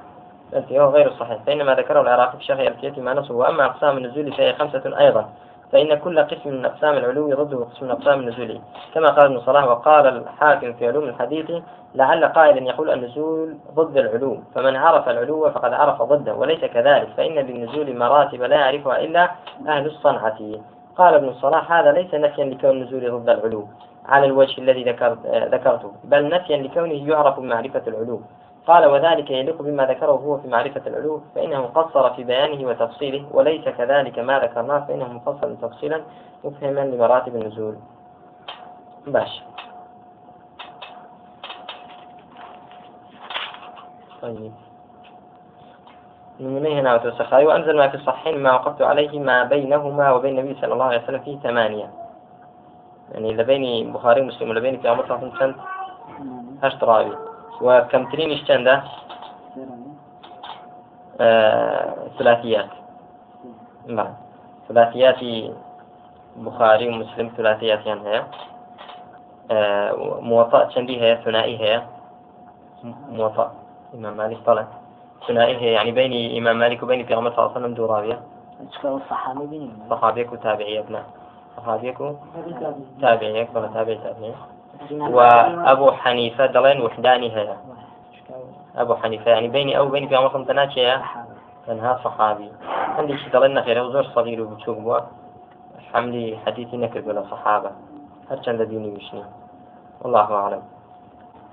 التي 0.52 0.80
هو 0.80 0.90
غير 0.90 1.12
صحيح. 1.20 1.38
فإنما 1.46 1.74
ذكره 1.74 2.00
العراقي 2.00 2.38
في 2.38 2.44
شرح 2.44 2.60
ألفية 2.60 3.02
ما 3.02 3.14
نصه 3.14 3.34
وأما 3.34 3.64
أقسام 3.64 3.96
النزول 3.96 4.32
فهي 4.32 4.52
خمسة 4.52 4.98
أيضا. 4.98 5.28
فإن 5.72 5.94
كل 5.94 6.20
قسم 6.20 6.50
من 6.50 6.64
أقسام 6.64 6.96
العلو 6.96 7.34
ضده 7.34 7.64
قسم 7.64 7.86
من 7.86 7.90
أقسام 7.90 8.20
النزول. 8.20 8.60
كما 8.94 9.08
قال 9.08 9.24
ابن 9.24 9.40
صلاح 9.40 9.64
وقال 9.64 10.06
الحاكم 10.06 10.72
في 10.72 10.86
علوم 10.86 11.04
الحديث 11.04 11.50
لعل 11.94 12.24
قائلا 12.24 12.68
يقول 12.68 12.90
النزول 12.90 13.56
ضد 13.74 13.96
العلو. 13.96 14.38
فمن 14.54 14.76
عرف 14.76 15.08
العلو 15.08 15.50
فقد 15.50 15.72
عرف 15.72 16.02
ضده 16.02 16.34
وليس 16.34 16.64
كذلك. 16.64 17.08
فإن 17.16 17.34
للنزول 17.34 17.96
مراتب 17.96 18.42
لا 18.42 18.56
يعرفها 18.56 19.00
إلا 19.00 19.30
أهل 19.68 19.86
الصنعة. 19.86 20.38
قال 21.00 21.14
ابن 21.14 21.32
صلاح 21.32 21.72
هذا 21.72 21.92
ليس 21.92 22.14
نفيا 22.14 22.44
لكون 22.44 22.70
النزول 22.70 23.20
ضد 23.20 23.28
العلو 23.28 23.68
على 24.06 24.26
الوجه 24.26 24.60
الذي 24.60 24.82
ذكرته 25.54 25.92
بل 26.04 26.28
نفيا 26.28 26.56
لكونه 26.56 27.08
يعرف 27.08 27.40
بمعرفة 27.40 27.82
العلو. 27.86 28.20
قال 28.66 28.86
وذلك 28.86 29.30
يليق 29.30 29.62
بما 29.62 29.86
ذكره 29.86 30.12
هو 30.12 30.38
في 30.38 30.48
معرفة 30.48 30.82
العلو 30.86 31.22
فإنه 31.34 31.66
قصر 31.66 32.14
في 32.14 32.24
بيانه 32.24 32.68
وتفصيله 32.68 33.24
وليس 33.32 33.64
كذلك 33.64 34.18
ما 34.18 34.38
ذكرناه 34.38 34.80
فإنه 34.88 35.12
مفصل 35.12 35.56
تفصيلا 35.62 36.00
مفهما 36.44 36.80
لمراتب 36.80 37.36
النزول. 37.36 37.76
باش 39.06 39.42
طيب. 44.22 44.52
من 46.40 46.66
هنا 46.66 46.94
وتوسخاي 46.94 47.46
وأنزل 47.46 47.76
ما 47.76 47.88
في 47.88 47.94
الصحيحين 47.94 48.42
ما 48.42 48.52
وقفت 48.52 48.82
عليه 48.82 49.18
ما 49.18 49.44
بينهما 49.44 50.12
وبين 50.12 50.38
النبي 50.38 50.60
صلى 50.60 50.72
الله 50.72 50.84
عليه 50.84 51.02
وسلم 51.02 51.20
فيه 51.20 51.38
ثمانية. 51.38 51.90
يعني 53.12 53.32
لبين 53.34 53.86
البخاري 53.86 54.20
ومسلم 54.20 54.50
ولبين 54.50 54.80
في 54.80 54.88
عمر 54.88 55.08
صلى 55.08 55.16
الله 55.16 55.54
هشت 56.62 56.84
راوي 56.84 57.16
وكمترينش 57.60 58.44
چنده 58.44 58.82
آه 61.20 61.94
ثلاثيات. 62.18 62.70
نعم. 63.86 64.14
ثلاثيات 64.68 65.50
بخاري 66.36 66.88
ومسلم 66.88 67.32
ثلاثيات 67.36 67.86
يعني 67.86 68.08
هي. 68.08 68.24
آه 69.50 70.20
موطأ 70.20 70.64
چندي 70.64 71.00
هي 71.00 71.18
ثنائي 71.24 71.58
هي. 71.60 71.82
موطأ. 73.08 73.52
إمام 73.94 74.16
مالك 74.16 74.38
طلع. 74.46 74.79
ثنائي 75.28 75.56
هي 75.56 75.72
يعني 75.72 75.90
بين 75.92 76.36
إمام 76.36 76.58
مالك 76.58 76.82
وبين 76.82 77.06
في 77.06 77.14
غمر 77.14 77.30
صلى 77.30 77.38
الله 77.38 77.50
عليه 77.50 77.60
وسلم 77.60 77.74
دو 77.74 77.86
راوية 77.86 78.20
صحابيك 79.90 80.32
وتابعي 80.32 80.78
ابناء 80.78 81.04
صحابيك 81.56 82.00
وتابعيك 82.00 83.50
بلا 83.54 83.66
تابعي 83.66 83.98
تابعي 83.98 84.34
وأبو 84.90 85.90
حنيفة 85.90 86.46
دلين 86.46 86.82
وحداني 86.82 87.36
هي. 87.36 87.56
أبو 88.76 88.94
حنيفة 88.94 89.30
يعني 89.30 89.48
بيني 89.48 89.78
أو 89.78 89.88
بيني 89.88 90.08
في 90.08 90.16
عمر 90.16 90.28
خمسة 90.28 90.62
يا 90.76 91.02
أنها 91.68 92.00
صحابي. 92.04 92.52
عندي 92.98 93.18
شي 93.18 93.30
دلين 93.30 93.62
خير 93.62 93.82
وزور 93.82 94.02
صغير 94.02 94.42
وبتشوف 94.42 94.78
بوا. 94.78 95.00
حملي 95.92 96.38
حديثي 96.46 96.76
نكر 96.76 97.08
ولا 97.08 97.22
صحابة. 97.30 97.70
هرشان 98.30 98.68
ديني 98.68 98.88
وشني. 98.96 99.24
والله 100.02 100.34
أعلم. 100.34 100.62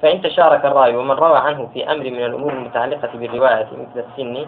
فإن 0.01 0.21
تشارك 0.21 0.65
الراوي 0.65 0.95
ومن 0.95 1.11
روى 1.11 1.37
عنه 1.37 1.69
في 1.73 1.91
أمر 1.91 2.03
من 2.03 2.25
الأمور 2.25 2.53
المتعلقة 2.53 3.09
بالرواية 3.13 3.67
مثل 3.71 4.05
السن 4.09 4.45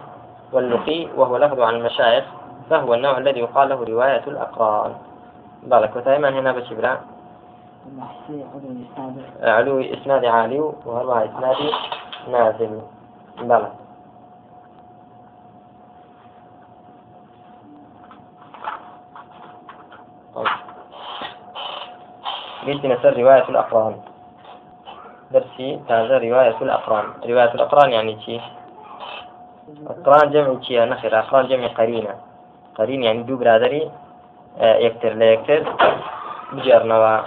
واللقي 0.53 1.07
وهو 1.15 1.37
لفظ 1.37 1.59
عن 1.59 1.75
المشايخ 1.75 2.25
فهو 2.69 2.93
النوع 2.93 3.17
الذي 3.17 3.39
يقال 3.39 3.69
له 3.69 3.83
رواية 3.83 4.23
الأقران. 4.27 4.93
بالك 5.63 5.95
وتايما 5.95 6.29
هنا 6.29 6.51
بشبرا. 6.51 7.01
علو 9.41 9.79
إسناد 9.79 10.25
عالي 10.25 10.59
وهربع 10.59 11.25
إسناد 11.25 11.57
نازل. 12.31 12.81
بلى 13.41 13.71
طيب. 20.35 20.47
قلت 22.67 22.85
نسر 22.85 23.17
رواية 23.17 23.49
الأقران. 23.49 24.08
درسي 25.31 25.79
تازة 25.87 26.17
رواية 26.17 26.57
الأقران. 26.61 27.05
رواية 27.25 27.53
الأقران 27.53 27.91
يعني 27.91 28.21
شي؟ 28.21 28.39
أقران 29.87 30.31
جمع 30.31 30.61
شي 30.61 30.85
نخر 30.85 31.19
أقران 31.19 31.47
جمع 31.47 31.67
قرينة. 31.67 32.15
قرين 32.75 33.03
يعني 33.03 33.23
دو 33.23 33.37
برادري 33.37 33.91
آه، 34.59 34.75
يكتر 34.75 35.13
لا 35.13 35.33
يكتر. 35.33 35.63
بجرنوا 36.53 37.21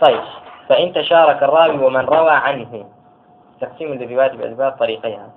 طيب 0.00 0.20
فإن 0.68 0.92
تشارك 0.92 1.42
الراوي 1.42 1.84
ومن 1.86 2.04
روى 2.04 2.30
عنه. 2.30 2.84
تقسيم 3.60 3.94
للرواية 3.94 4.32
بأسباب 4.32 4.72
طريقيها. 4.72 5.28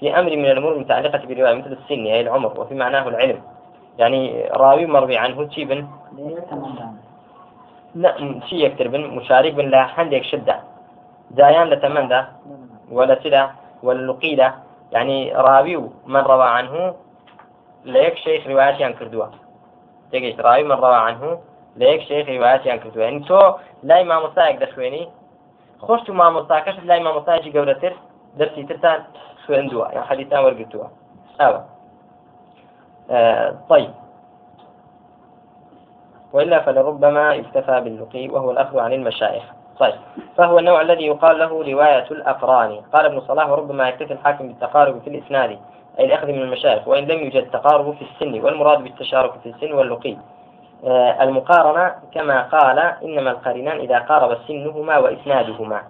في 0.00 0.18
أمر 0.18 0.36
من 0.36 0.50
الأمور 0.50 0.72
المتعلقة 0.72 1.18
بالرواية 1.18 1.54
مثل 1.54 1.72
السن 1.72 2.06
أي 2.06 2.20
العمر 2.20 2.60
وفي 2.60 2.74
معناه 2.74 3.08
العلم. 3.08 3.42
يعني 3.98 4.48
راوي 4.50 4.86
مروي 4.86 5.16
عنه 5.16 5.44
تشي 5.44 5.64
بن؟ 5.64 5.86
لا 7.94 8.40
شي 8.46 8.64
يكتر 8.64 8.88
بن؟ 8.88 9.00
مشارك 9.00 9.54
بن 9.54 9.68
لا 9.68 9.84
حندك 9.84 10.22
شدة 10.22 10.59
دايان 11.30 11.66
لتمن 11.70 12.08
ده 12.08 12.28
ولا 12.90 13.22
سلا 13.22 13.50
واللقيدة 13.82 14.54
يعني 14.92 15.32
راوي 15.32 15.76
من 16.06 16.20
روى 16.20 16.48
عنه 16.48 16.94
ليك 17.84 18.16
شيخ 18.16 18.46
رواياتي 18.46 18.92
كردوه 18.92 19.30
تيجي 20.10 20.36
راوي 20.40 20.64
من 20.64 20.72
روى 20.72 20.96
عنه 20.96 21.38
ليك 21.76 22.00
شيخ 22.00 22.28
رواياتي 22.28 22.78
كردوه 22.78 23.04
يعني 23.04 23.20
تو 23.20 23.54
لا 23.82 24.02
ما 24.02 24.26
مستاك 24.26 24.56
دشويني 24.56 25.08
خۆش 25.80 26.10
ما 26.10 26.30
مامۆستاکەش 26.30 26.76
لای 26.84 27.00
مامۆستاجی 27.00 27.52
گەورەتر 27.56 27.92
دەرسی 28.38 28.64
ترتان 28.68 28.98
خوێندووە 29.44 29.86
یا 29.96 30.02
حەدیثان 30.08 30.40
وەرگتووە 30.44 30.86
ئەوە 31.40 31.60
طيب. 33.68 33.90
وإلا 36.32 36.58
فلربما 36.60 37.34
اكتفى 37.40 37.80
باللقي 37.80 38.28
وهو 38.28 38.50
الأخذ 38.50 38.78
عن 38.78 38.92
المشايخ. 38.92 39.44
طيب. 39.80 39.94
فهو 40.36 40.58
النوع 40.58 40.80
الذي 40.80 41.06
يقال 41.06 41.38
له 41.38 41.46
رواية 41.46 42.06
الأقران 42.10 42.80
قال 42.92 43.06
ابن 43.06 43.20
صلاح 43.20 43.50
وربما 43.50 43.88
يكتفي 43.88 44.12
الحاكم 44.12 44.48
بالتقارب 44.48 45.00
في 45.02 45.10
الإسناد 45.10 45.58
أي 45.98 46.04
الأخذ 46.04 46.26
من 46.26 46.42
المشايخ 46.42 46.88
وإن 46.88 47.04
لم 47.04 47.18
يوجد 47.18 47.50
تقارب 47.50 47.94
في 47.94 48.02
السن 48.02 48.44
والمراد 48.44 48.82
بالتشارك 48.82 49.32
في 49.42 49.48
السن 49.48 49.72
واللقي. 49.72 50.16
آه، 50.84 51.22
المقارنة 51.22 51.94
كما 52.14 52.42
قال 52.42 52.78
إنما 52.78 53.30
القرينان 53.30 53.78
إذا 53.78 53.98
قارب 53.98 54.38
سنهما 54.48 54.98
وإسنادهما. 54.98 55.82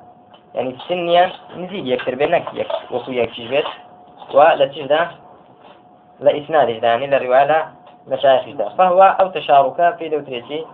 يعني 0.54 0.70
السن 0.70 1.30
نزيد 1.56 1.86
يكثر 1.86 2.14
بينك 2.14 2.44
يك 2.54 2.72
وكو 2.90 3.10
يكشف 3.10 3.64
ولا 4.34 4.66
تجد 4.66 4.92
لا 6.20 6.38
إسناده 6.38 6.88
يعني 6.88 7.06
لا 7.06 7.18
رواية 7.18 7.68
مشايخ 8.08 8.72
فهو 8.78 9.02
أو 9.20 9.28
تشارك 9.28 9.96
في 9.98 10.08
دوتريتي 10.08 10.64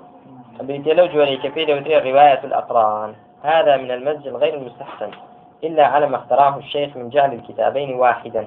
بيتي 0.61 0.95
لو 0.95 1.07
جواليك 1.07 1.53
في 1.53 1.65
دوتري 1.65 2.13
رواية 2.13 2.45
الأقران 2.45 3.15
هذا 3.43 3.77
من 3.77 3.91
المزج 3.91 4.27
الغير 4.27 4.55
المستحسن. 4.55 5.11
إلا 5.65 5.87
على 5.87 6.07
ما 6.07 6.17
اخترعه 6.17 6.59
الشيخ 6.59 6.97
من 6.97 7.09
جعل 7.09 7.33
الكتابين 7.33 7.95
واحدا. 7.95 8.47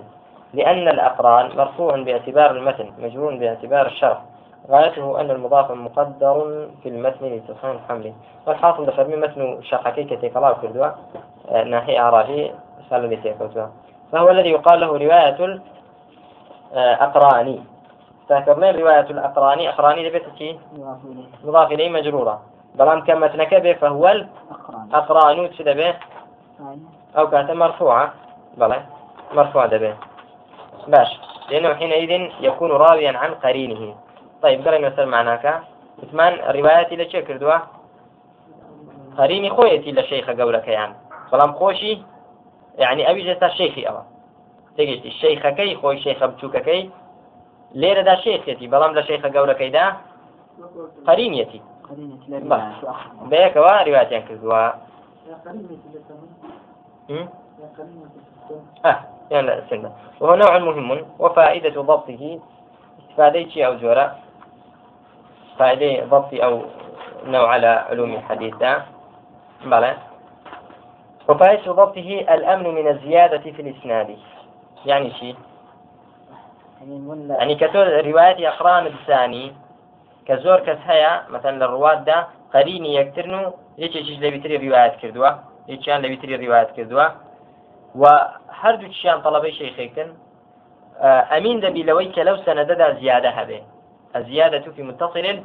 لأن 0.54 0.88
الأقران 0.88 1.58
مرفوع 1.58 2.04
باعتبار 2.04 2.52
المتن 2.52 2.92
مجرور 3.00 3.36
باعتبار 3.36 3.86
الشرح 3.86 4.22
غايته 4.70 5.22
أن 5.22 5.32
المضاف 5.32 5.72
مقدر 5.72 6.68
في 6.84 6.90
المتن 6.90 7.26
لتسخين 7.26 7.80
حمله 7.90 8.14
والحاصل 8.48 8.86
دفر 8.86 9.08
من 9.08 9.20
متن 9.22 9.62
شاقكي 9.64 10.04
كتيك 10.04 10.38
الله 10.38 10.54
كردوا 10.54 10.88
آه، 11.50 11.64
ناحية 11.64 12.10
الذي 12.92 13.36
فهو 14.12 14.30
الذي 14.30 14.50
يقال 14.50 14.80
له 14.80 14.88
رواية 14.88 15.62
الأقراني 16.74 17.60
فكرنا 18.30 18.72
رواية 18.72 19.10
الأقراني. 19.10 19.70
أقراني 19.70 20.10
لبيتك 20.10 20.60
مضاف 21.44 21.72
إليه 21.72 21.90
مجرورة. 21.90 22.42
بلام 22.76 23.04
كم 23.04 23.20
متنك 23.22 23.54
به 23.54 23.74
فهو 23.74 24.08
الأقران 24.08 25.50
تشد 25.50 25.70
به 25.70 25.96
أو 27.18 27.30
كانت 27.30 27.52
مرفوعة. 27.52 28.14
بلى 28.58 28.84
مرفوعة 29.34 29.78
به 29.78 29.96
باش. 30.88 31.20
لأنه 31.50 31.74
حينئذ 31.74 32.32
يكون 32.42 32.72
راويا 32.72 33.18
عن 33.18 33.34
قرينه. 33.34 33.96
طيب 34.42 34.68
قال 34.68 34.82
مثل 34.82 35.06
معناك. 35.06 35.64
اسمان 36.04 36.34
روايتي 36.56 36.96
لشي 36.96 37.22
كردوا؟ 37.22 37.58
قريني 39.18 39.50
خويتي 39.50 39.92
لشيخ 39.92 40.30
قولك 40.30 40.68
يعني. 40.68 40.96
بلام 41.32 41.54
خوشي 41.54 42.02
يعني 42.78 43.12
أبي 43.12 43.34
جتا 43.34 43.48
شيخي 43.48 43.84
أوا 43.84 44.02
تجد 44.78 45.06
الشيخ 45.06 45.48
كي 45.48 45.76
خوي 45.76 46.02
شيخ 46.02 46.26
بچوك 46.26 46.58
كي. 46.58 46.92
ليرة 47.74 48.02
دا 48.02 48.16
شيخيتي 48.16 48.68
بلام 48.68 48.96
لشيخ 48.96 49.26
قولك 49.26 49.62
إذا 49.62 49.98
قرينيتي. 51.08 51.62
بيكوا 53.22 53.84
روايتي 53.84 54.22
كردوا 54.22 54.72
آه 58.86 59.00
يعني 59.32 59.62
سنة 59.70 59.92
وهو 60.20 60.36
نوع 60.36 60.58
مهم 60.58 61.06
وفائدة 61.20 61.82
ضبطه 61.82 62.40
استفادة 63.00 63.66
أو 63.66 63.78
جورا 63.78 64.16
فائدة 65.60 66.06
ضبط 66.06 66.34
أو 66.34 66.62
نوع 67.26 67.50
على 67.50 67.68
علوم 67.68 68.14
الحديث 68.14 68.56
ده. 68.56 68.86
بلى. 69.66 69.98
وفائدة 71.30 71.72
ضبطه 71.72 72.26
الأمن 72.34 72.68
من 72.76 72.88
الزيادة 72.88 73.52
في 73.52 73.62
الإسناد. 73.62 74.18
يعني 74.86 75.12
شيء. 75.14 75.36
ئەنی 76.80 77.56
کە 77.62 77.68
تۆ 77.74 77.80
ریواەت 78.10 78.38
یخران 78.48 78.84
بزانی 78.96 79.48
کە 80.28 80.36
زۆر 80.44 80.60
کەس 80.68 80.80
هەیە 80.90 81.14
مەتەن 81.34 81.56
لە 81.62 81.68
ڕواتدا 81.74 82.18
قەرینی 82.54 82.92
یەکترن 83.00 83.34
و 83.40 83.44
یەکێکیش 83.84 84.18
لەویتری 84.24 84.58
ریواەت 84.66 84.94
کردووە 85.02 85.32
یەکیان 85.74 86.00
لەویتری 86.04 86.36
ریواەت 86.44 86.70
کردووە 86.78 87.08
و 88.02 88.04
هەردوو 88.62 88.94
چیان 88.98 89.20
تەڵەبەی 89.26 89.54
شەیخێکن 89.60 90.10
ئەمین 91.32 91.58
دەبی 91.64 91.84
لەوەی 91.90 92.10
کە 92.16 92.22
لەو 92.28 92.38
سەنەدەدا 92.46 92.88
زیادە 93.02 93.32
هەبێ 93.40 93.60
ئەزیادە 94.16 94.60
توفی 94.66 94.84
متصلێن 94.90 95.40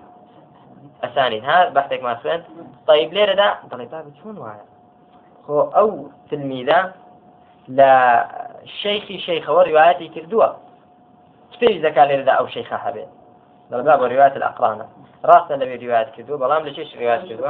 ئەسانین 1.02 1.44
ها 1.48 1.58
بەحتێک 1.76 2.00
ماسوێن 2.08 2.40
تایب 2.86 3.10
لێرەدا 3.16 3.48
دڵی 3.70 3.86
باب 3.92 4.06
چون 4.18 4.36
وایە 4.42 4.66
خۆ 5.44 5.58
ئەو 5.76 5.90
تلمیدا 6.28 6.80
لە 7.78 7.92
شەیخی 8.80 9.18
شەیخەوە 9.26 9.62
ریواەتی 9.68 10.08
کردووە 10.14 10.48
كيف 11.56 11.84
ذكاء 11.84 12.22
ده 12.22 12.32
أو 12.32 12.46
شيخ 12.46 12.74
حبيب 12.74 13.06
باب 13.70 14.02
روايات 14.02 14.36
الأقران 14.36 14.86
راسا 15.24 15.54
لبي 15.54 15.86
روايات 15.86 16.10
كردوا 16.14 16.36
بلام 16.38 16.62
ليش 16.62 16.96
روايات 16.96 17.28
كردوا 17.28 17.48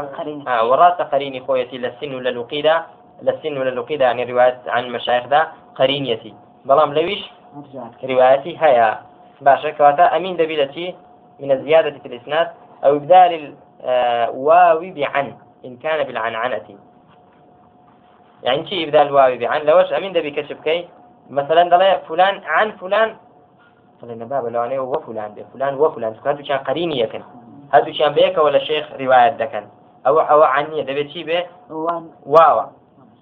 آه 0.48 0.68
وراس 0.68 0.92
قريني 0.92 1.40
خويتي 1.40 1.78
للسن 1.78 2.14
ولا 2.14 2.30
الوقيدة 2.30 2.84
للسن 3.22 3.58
ولا 3.58 3.68
الوقيدة 3.68 4.04
يعني 4.04 4.32
روايات 4.32 4.58
عن 4.66 4.88
مشايخ 4.88 5.26
ده 5.26 5.48
قرينيتي 5.74 6.34
بلام 6.64 6.94
لويش 6.94 7.30
روايتي 8.04 8.58
هيا 8.60 9.00
باشا 9.40 9.70
كواتا 9.70 10.16
أمين 10.16 10.36
دبيلتي 10.36 10.94
من 11.40 11.50
الزيادة 11.50 11.98
في 11.98 12.06
الإسناد. 12.06 12.50
أو 12.84 12.96
إبدال 12.96 13.54
الواو 13.84 14.80
بعن 14.80 15.36
إن 15.64 15.76
كان 15.76 16.06
بالعنعنة. 16.06 16.78
يعني 18.42 18.66
شي 18.66 18.84
إبدال 18.84 19.06
الواو 19.06 19.38
بعن؟ 19.38 19.60
لوش 19.60 19.92
أمين 19.92 20.12
دبي 20.12 20.30
كشف 20.30 20.60
كي 20.60 20.88
مثلا 21.30 21.62
دلا 21.70 21.98
فلان 21.98 22.40
عن 22.44 22.70
فلان 22.72 23.16
قلنا 24.02 24.24
بابا 24.24 24.48
لو 24.48 24.64
أنا 24.64 24.80
وفلان 24.80 25.34
بفلان 25.34 25.74
وفلان 25.74 26.14
هذا 26.26 26.42
كان 26.42 26.58
قريني 26.58 27.00
يكن 27.00 27.22
هذا 27.72 27.92
كان 27.98 28.12
بيك 28.12 28.38
ولا 28.38 28.58
شيخ 28.58 28.92
رواية 29.00 29.28
دكن 29.28 29.64
أو 30.06 30.20
أو 30.20 30.42
عني 30.42 30.82
دبي 30.82 31.08
شي 31.08 31.24
به 31.24 31.44
واو 32.26 32.60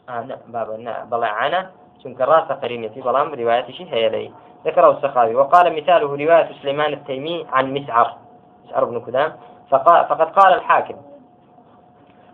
آه 0.09 0.27
بابا 0.49 0.77
نا 0.77 1.05
بلا 1.05 1.27
عنا 1.27 1.71
چونك 2.03 2.21
راس 2.21 2.53
قرينيتي 2.53 3.01
بلام 3.01 3.35
رواية 3.35 3.71
شي 3.71 3.93
هي 3.93 4.09
لي 4.09 4.33
ذكره 4.67 4.91
السخاوي 4.91 5.35
وقال 5.35 5.77
مثاله 5.77 6.07
رواية 6.07 6.49
سليمان 6.63 6.93
التيمي 6.93 7.47
عن 7.53 7.75
مسعر. 7.75 8.17
مسعر 8.65 8.85
بن 8.85 9.01
كدام 9.01 9.33
فقد 9.71 10.31
قال 10.39 10.55
الحاكم 10.55 10.97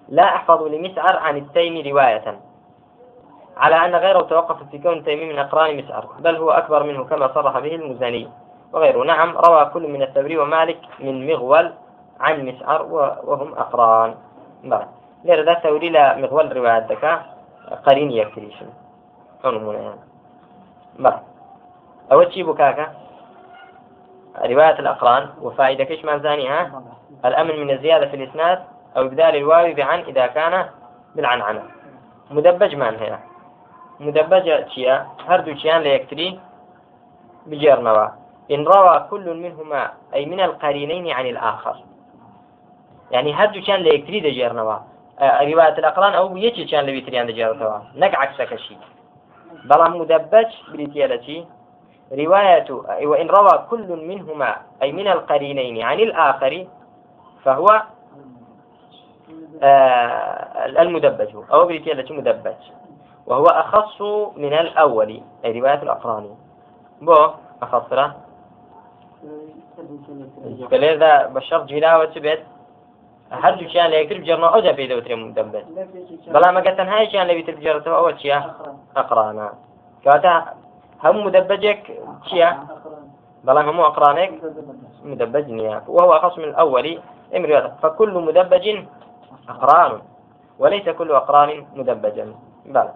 لا 0.09 0.23
أحفظ 0.23 0.63
لمسعر 0.63 1.17
عن 1.17 1.37
التيمي 1.37 1.91
رواية 1.91 2.39
على 3.59 3.75
أن 3.75 3.95
غيره 3.95 4.21
توقف 4.21 4.57
في 4.71 4.79
كون 4.79 4.93
التيمي 4.93 5.33
من 5.33 5.39
أقران 5.39 5.77
مسعر 5.77 6.07
بل 6.19 6.37
هو 6.37 6.51
أكبر 6.51 6.83
منه 6.83 7.05
كما 7.05 7.35
صرح 7.35 7.59
به 7.59 7.75
المزني 7.75 8.29
وغيره. 8.73 9.05
نعم 9.05 9.39
روى 9.39 9.65
كل 9.65 9.89
من 9.89 10.03
الثوري 10.03 10.39
ومالك 10.39 10.79
من 11.01 11.27
مغول 11.27 11.73
عن 12.21 12.47
مسعر 12.47 12.83
وهم 13.25 13.55
أقران. 13.55 14.15
بعد 14.65 14.87
ليرة 15.25 15.43
ذا 15.43 15.55
ثوري 15.55 15.89
لا 15.89 16.17
مغول 16.17 16.57
رواية 16.57 16.87
ذكاء 16.87 17.27
قرين 17.87 18.11
يكتريشن 18.11 18.67
عنمنا 19.45 19.79
يعني. 19.79 20.01
بعد 20.99 21.23
أول 22.13 22.33
شيء 22.33 22.53
بكاكا 22.53 22.95
رواية 24.45 24.79
الأقران. 24.79 25.29
وفائدة 25.43 25.85
كش 25.85 26.05
ما 26.05 26.19
زانيها 26.19 26.83
الأمن 27.25 27.61
من 27.61 27.71
الزيادة 27.71 28.07
في 28.07 28.17
الإسناد 28.17 28.65
أو 28.97 29.03
إبدال 29.03 29.37
الواو 29.37 29.75
بعن 29.75 30.01
إذا 30.01 30.27
كان 30.27 30.67
بالعنعنة. 31.17 31.63
مدبج 32.31 32.75
من 32.75 32.97
هنا. 32.97 33.19
مدبج 34.01 34.69
شيا 34.69 35.07
هردو 35.27 35.55
شيان 35.55 35.83
ليكتري 35.83 36.41
بجرنوا 37.47 38.09
إن 38.51 38.65
روى 38.65 39.07
كل 39.11 39.35
منهما 39.35 39.91
أي 40.15 40.27
من 40.27 40.41
القرينين 40.41 41.11
عن 41.11 41.27
الآخر. 41.27 41.77
يعني 43.11 43.35
هردو 43.35 43.61
شيان 43.61 43.81
ليكتري 43.81 44.21
دجرنوا 44.21 44.79
آه، 45.21 45.43
رواية 45.43 45.79
الأقران 45.79 46.15
أو 46.15 46.37
يجي 46.37 46.69
شان 46.69 46.85
لبيتري 46.87 47.19
عن 47.19 47.27
دجرنوا 47.27 47.79
نك 47.95 48.15
عكسك 48.15 48.57
شيء 48.57 48.79
بلا 49.65 49.89
مدبج 49.89 50.47
بريتيالتي 50.73 51.47
رواية 52.13 52.67
وإن 53.03 53.27
روى 53.27 53.67
كل 53.71 54.07
منهما 54.07 54.57
أي 54.83 54.93
من 54.93 55.09
القرينين 55.09 55.83
عن 55.83 56.01
الآخر 56.01 56.67
فهو 57.45 57.83
آه 59.63 60.67
المدبج. 60.67 61.37
أو 61.53 61.65
بريتيالة 61.67 62.17
مدبج. 62.17 62.61
وهو 63.29 63.45
أخص 63.45 64.01
من 64.37 64.53
الأول 64.53 65.21
أي 65.45 65.61
رواية 65.61 65.83
الأقراني 65.83 66.31
بو 67.03 67.17
أخص 67.63 67.93
له. 67.93 68.13
فلذا 70.71 71.27
بشرط 71.27 71.65
جلاوة 71.65 72.05
تبت 72.05 72.43
هر 73.33 73.57
شيء 73.59 73.87
لا 73.87 73.97
يكتب 74.01 74.25
جرنا 74.25 74.47
أوجا 74.55 74.73
في 74.73 74.87
ذوتر 74.87 75.17
مدبج 75.17 75.65
بلا 76.27 76.51
ما 76.51 76.61
قلت 76.61 76.81
هاي 76.81 77.11
شيء 77.11 77.23
اللي 77.23 77.35
بيتر 77.35 77.55
جرته 77.55 77.97
أول 77.97 78.21
شيء؟ 78.21 78.41
أقرانا. 78.97 79.53
كواتا 80.05 80.55
هم 81.05 81.27
مدبجك 81.27 82.01
شيا 82.25 82.67
بلان 83.45 83.69
هم 83.69 83.81
أقرانك 83.81 84.33
مدبج 85.05 85.51
نيا 85.51 85.83
وهو 85.89 86.13
أخص 86.13 86.39
من 86.39 86.45
الأول. 86.45 86.99
فكل 87.83 88.15
مدبج 88.15 88.65
أقران. 89.49 89.93
وليس 90.59 90.89
كل 90.89 91.13
أقران 91.13 91.67
مدبجا 91.75 92.35
بلى. 92.67 92.93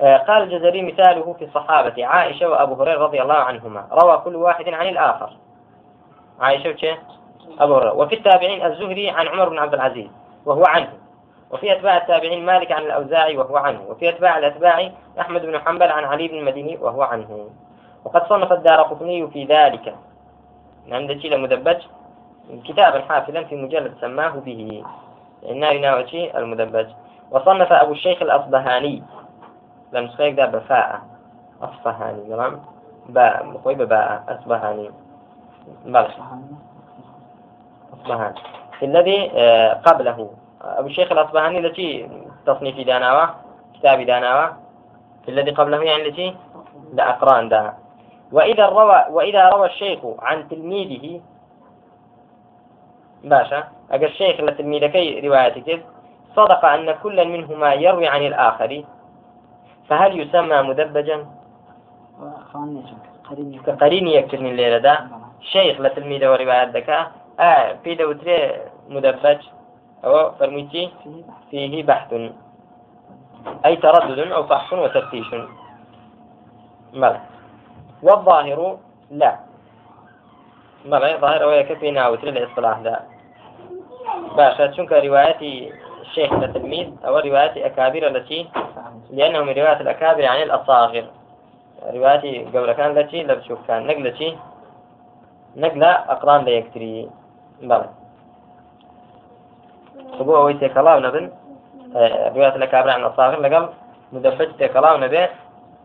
قال 0.00 0.42
الجزري 0.42 0.82
مثاله 0.82 1.32
في 1.38 1.44
الصحابة 1.44 2.06
عائشة 2.06 2.48
وأبو 2.48 2.82
هريرة 2.82 3.02
رضي 3.02 3.22
الله 3.22 3.34
عنهما. 3.34 3.86
روى 3.92 4.18
كل 4.24 4.36
واحد 4.36 4.68
عن 4.68 4.88
الآخر. 4.88 5.30
عائشة 6.40 6.98
أبو 7.58 7.74
هريرة. 7.74 7.92
وفي 7.92 8.14
التابعين 8.14 8.66
الزهري 8.66 9.10
عن 9.10 9.28
عمر 9.28 9.48
بن 9.48 9.58
عبد 9.58 9.74
العزيز 9.74 10.08
وهو 10.46 10.64
عنه. 10.64 10.92
وفي 11.50 11.72
أتباع 11.72 11.96
التابعين 11.96 12.46
مالك 12.46 12.72
عن 12.72 12.82
الأوزاعي 12.82 13.36
وهو 13.36 13.56
عنه. 13.56 13.82
وفي 13.88 14.08
أتباع 14.08 14.38
الأتباع 14.38 14.90
أحمد 15.20 15.46
بن 15.46 15.58
حنبل 15.58 15.92
عن 15.92 16.04
علي 16.04 16.28
بن 16.28 16.38
المديني 16.38 16.76
وهو 16.76 17.02
عنه. 17.02 17.50
وقد 18.04 18.26
صنف 18.28 18.52
الدار 18.52 18.82
قطني 18.82 19.30
في 19.30 19.44
ذلك. 19.44 19.94
عند 20.92 21.18
شيء 21.18 21.38
مدبج 21.38 21.82
كتابا 22.64 23.00
حافلا 23.00 23.44
في 23.44 23.56
مجلد 23.56 23.94
سماه 24.00 24.30
به. 24.30 24.84
إنه 25.50 25.66
يناوي 25.66 26.38
المدبج. 26.38 26.86
وصنف 27.30 27.72
أبو 27.72 27.92
الشيخ 27.92 28.22
الأصبهاني. 28.22 29.02
لم 29.92 30.08
سخيك 30.08 30.34
ده 30.34 30.46
بفاء. 30.46 31.00
أصبهاني 31.62 32.20
تمام؟ 32.28 32.60
باء 33.08 33.46
مقوي 33.46 33.74
بباء. 33.74 34.24
أصبهاني 34.28 34.90
بلى. 35.84 36.08
أصبهاني 37.94 38.34
الذي 38.82 39.30
آه، 39.34 39.72
قبله. 39.72 40.30
أبو 40.62 40.86
الشيخ 40.86 41.12
الأصبهاني 41.12 41.58
التي 41.58 42.08
تصنيف 42.46 42.86
داناوة 42.86 43.34
كتاب 43.74 44.00
داناوة 44.00 44.56
الذي 45.28 45.50
قبله 45.50 45.82
يعني 45.82 46.08
التي 46.08 46.36
لا 46.92 47.10
أقران 47.10 47.48
دا 47.48 47.72
وإذا 48.32 48.66
روى 48.66 49.04
وإذا 49.10 49.48
روى 49.48 49.66
الشيخ 49.66 49.98
عن 50.18 50.48
تلميذه 50.48 51.20
باشا 53.24 53.64
أجل 53.90 54.04
الشيخ 54.04 54.40
لتلميذكي 54.40 55.28
روايتك 55.28 55.84
صدق 56.36 56.64
أن 56.64 56.92
كل 57.02 57.28
منهما 57.28 57.74
يروي 57.74 58.08
عن 58.08 58.22
الآخر. 58.22 58.84
فهل 59.88 60.20
يسمى 60.20 60.62
مدبجا؟ 60.62 61.26
قرين 63.80 64.08
يكترني 64.08 64.50
الليلة 64.50 64.78
ده. 64.78 65.00
شيخ 65.40 65.80
لتلميذ 65.80 66.26
وروايات 66.26 66.68
ذكاء 66.68 67.12
آه 67.40 67.76
في 67.84 67.94
دوتري 67.94 68.52
مدبج. 68.88 69.38
أو 70.04 70.32
فرميتي؟ 70.32 70.90
فيه 71.50 71.82
بحث. 71.82 72.14
أي 73.66 73.76
تردد 73.76 74.18
أو 74.18 74.42
فحص 74.46 74.72
وتفتيش. 74.72 75.34
ملا 76.92 77.20
والظاهر 78.02 78.78
لا. 79.10 79.38
ملا 80.84 81.16
ظاهر 81.16 81.44
ويكفينا 81.44 82.08
وتر 82.08 82.28
الاصطلاح 82.28 82.78
ده. 82.78 83.00
باشا 84.36 84.72
شنك 84.72 84.92
رواية 84.92 85.72
الشيخ 86.14 86.32
التلميذ 86.32 86.88
أو 87.06 87.18
رواية 87.18 87.66
أكابر 87.66 88.06
التي 88.06 88.46
لأنه 89.10 89.40
من 89.40 89.52
رواية 89.52 89.80
الأكابر 89.80 90.26
عن 90.26 90.42
الأصاغر. 90.42 91.04
رواية 91.82 92.46
قبل 92.46 92.72
كان 92.72 92.98
التي 92.98 93.22
لبشوف 93.22 93.58
كان 93.68 93.86
نقلة 93.86 94.38
نقلة 95.56 95.86
أقران 95.86 96.44
لا 96.44 96.50
يكتري. 96.50 97.10
بلى 97.62 97.88
سبوع 100.18 100.38
ويتي 100.38 100.68
كلاو 100.68 101.00
نبن 101.00 101.30
رواية 102.36 102.54
الأكابر 102.56 102.90
عن 102.90 103.00
الأصاغر 103.00 103.40
لقل 103.40 103.68
مدبج 104.12 104.48
تكلاو 104.58 104.96
نبي. 104.96 105.26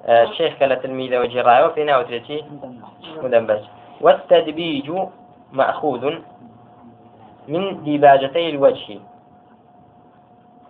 الشيخ 0.06 0.54
كلا 0.60 0.76
تلميذ 0.76 1.18
وجراية 1.18 1.66
وفي 1.66 1.84
ناوتريتي 1.84 2.46
مدبج. 3.24 3.62
والتدبيج 4.02 4.92
مأخوذ 5.52 6.04
من 7.48 7.84
ديباجتي 7.84 8.50
الوجه. 8.50 9.00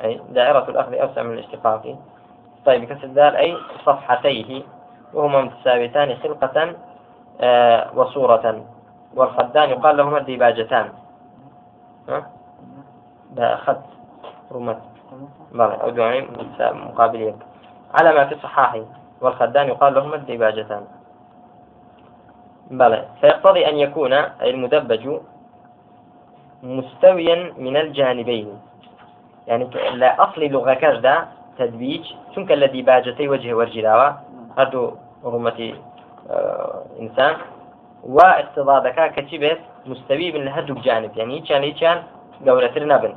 أي 0.04 0.22
دائرة 0.30 0.70
الأخذ 0.70 0.94
أوسع 0.94 1.24
من 1.24 1.34
الاشتقاق. 1.34 1.96
طيب 2.66 2.84
كسر 2.84 3.04
الدال 3.04 3.36
أي 3.36 3.58
صفحتيه 3.86 4.64
وهما 5.14 5.42
متساويتان 5.42 6.16
خلقة 6.16 6.76
آه 7.42 7.90
وصورة. 7.96 8.66
والخدان 9.16 9.70
يقال 9.70 9.98
لهما 9.98 10.18
الديباجتان 10.18 10.90
خد. 13.56 13.82
رمت. 14.52 14.82
أو 15.56 15.90
دعين 15.90 16.28
مقابلين. 16.60 17.40
على 17.94 18.14
ما 18.14 18.26
في 18.26 18.36
الصحاح 18.36 18.82
والخدان 19.22 19.68
يقال 19.68 19.94
لهما 19.94 20.16
الديباجتان 20.16 20.84
بلى 22.72 23.06
فيقتضي 23.22 23.70
أن 23.70 23.78
يكون 23.78 24.14
المدبج 24.42 25.20
مستويا 26.64 27.54
من 27.58 27.78
الجانبين. 27.78 28.60
يعني 29.50 29.70
لا 29.94 30.24
أصل 30.24 30.42
لغة 30.42 30.74
كجدا 30.74 31.28
تدبيج. 31.58 32.06
شنك 32.36 32.52
الذي 32.52 32.82
باجتي 32.82 33.28
وجه 33.28 33.58
ورجلاوة؟ 33.58 34.18
هردو 34.58 34.94
رمتي 35.26 35.76
آه 36.30 36.86
إنسان. 37.00 37.36
واقتضاء 38.04 38.90
كتبت 38.90 39.60
مستوي 39.86 40.32
من 40.32 40.48
هردو 40.48 40.74
جانب. 40.74 41.18
يعني 41.18 41.42
كان 41.42 41.72
كان 41.72 42.04
قولة 42.46 42.72
نبن 42.78 43.16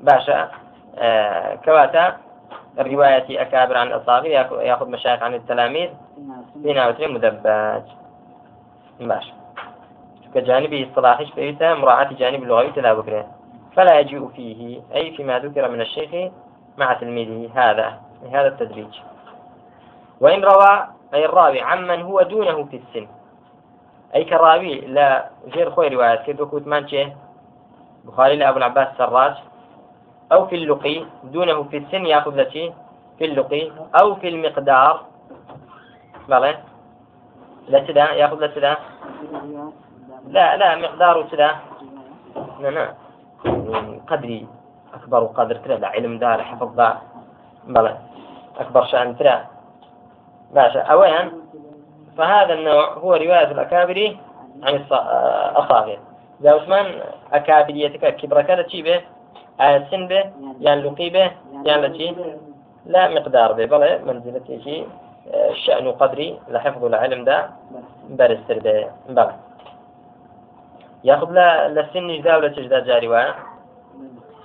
باشا 0.00 0.50
آه 0.98 1.54
كواتا 1.54 2.16
الرواية 2.78 3.42
أكابر 3.42 3.76
عن 3.76 3.86
الأصاغر 3.86 4.26
يأخذ 4.66 4.90
مشايخ 4.90 5.22
عن 5.22 5.34
التلاميذ. 5.34 5.90
بنا 6.56 6.88
وترين 6.88 7.14
مدباج. 7.14 7.82
باشا. 9.00 9.32
كجانبه 10.34 10.86
اصطلاحي 10.90 11.26
فإيتا 11.26 11.74
مراعاة 11.74 12.12
جانب 12.12 12.42
اللغوي 12.42 12.70
تلا 12.70 12.94
بكره 12.94 13.26
فلا 13.76 13.98
يجيء 14.00 14.28
فيه 14.28 14.82
أي 14.94 15.16
فيما 15.16 15.38
ذكر 15.38 15.68
من 15.68 15.80
الشيخ 15.80 16.32
مع 16.78 16.92
تلميذه 16.92 17.50
هذا 17.54 18.00
هذا 18.32 18.48
التدريج. 18.48 19.00
وإن 20.20 20.44
روى 20.44 20.86
أي 21.14 21.24
الراوي 21.24 21.60
عمن 21.60 22.02
هو 22.02 22.22
دونه 22.22 22.64
في 22.64 22.76
السن. 22.76 23.08
أي 24.14 24.24
كراوي 24.24 24.80
لا 24.80 25.30
غير 25.54 25.70
خوي 25.70 25.88
روايات 25.88 26.22
كيف 26.22 26.42
كوت 26.42 26.66
مانشي 26.66 27.08
بخاري 28.04 28.36
لأبو 28.36 28.58
العباس 28.58 28.88
السراج 28.88 29.34
أو 30.32 30.46
في 30.46 30.54
اللقي 30.54 31.04
دونه 31.24 31.62
في 31.62 31.76
السن 31.76 32.06
يأخذ 32.06 32.40
لتي 32.40 32.72
في 33.18 33.24
اللقي 33.24 33.70
أو 34.00 34.14
في 34.14 34.28
المقدار. 34.28 35.04
بلى؟ 36.28 36.58
لا 37.68 38.12
يأخذ 38.12 38.44
لتدا 38.44 38.76
لا 40.28 40.56
لا 40.56 40.76
مقدار 40.76 41.22
تدا. 41.22 41.50
لا 42.60 42.68
لا. 42.68 43.05
قدري 44.08 44.46
أكبر 44.94 45.24
قدر 45.26 45.56
ترى 45.56 45.76
لا 45.76 45.88
علم 45.88 46.18
دار 46.18 46.42
حفظ 46.42 46.74
دار. 46.76 46.96
بلى 47.66 47.96
أكبر 48.58 48.84
شأن 48.84 49.16
ترى. 49.16 49.44
باشا 50.54 50.80
أولا 50.80 51.30
فهذا 52.16 52.54
النوع 52.54 52.92
هو 52.92 53.14
رواية 53.14 53.50
الأكابر 53.50 54.16
عن 54.62 54.74
الأصاغر 54.74 55.98
إذا 56.40 56.50
عثمان 56.54 56.86
أكابريتك 57.32 58.16
كبر 58.16 58.42
كذا 58.42 58.68
شي 58.68 58.82
به؟ 58.82 59.00
سن 59.90 60.06
به؟ 60.08 60.24
يعني 60.60 60.80
لقي 60.82 61.10
به؟ 61.10 61.30
يعني 61.64 61.86
لشي 61.86 62.14
لا 62.86 63.08
مقدار 63.08 63.52
به. 63.52 63.64
بلى 63.64 63.98
منزلة 63.98 64.60
شيء 64.64 64.88
الشأن 65.50 65.92
قدري 65.92 66.40
لحفظ 66.48 66.84
العلم 66.84 67.24
ده 67.24 67.50
برستر 68.10 68.58
به. 68.58 68.86
بلى. 69.08 69.34
ياخذ 71.04 71.30
لا 71.30 71.68
لسن 71.68 72.08
جدا 72.08 72.36
ولا 72.36 72.48
تجدا 72.48 72.80
جاري 72.80 73.08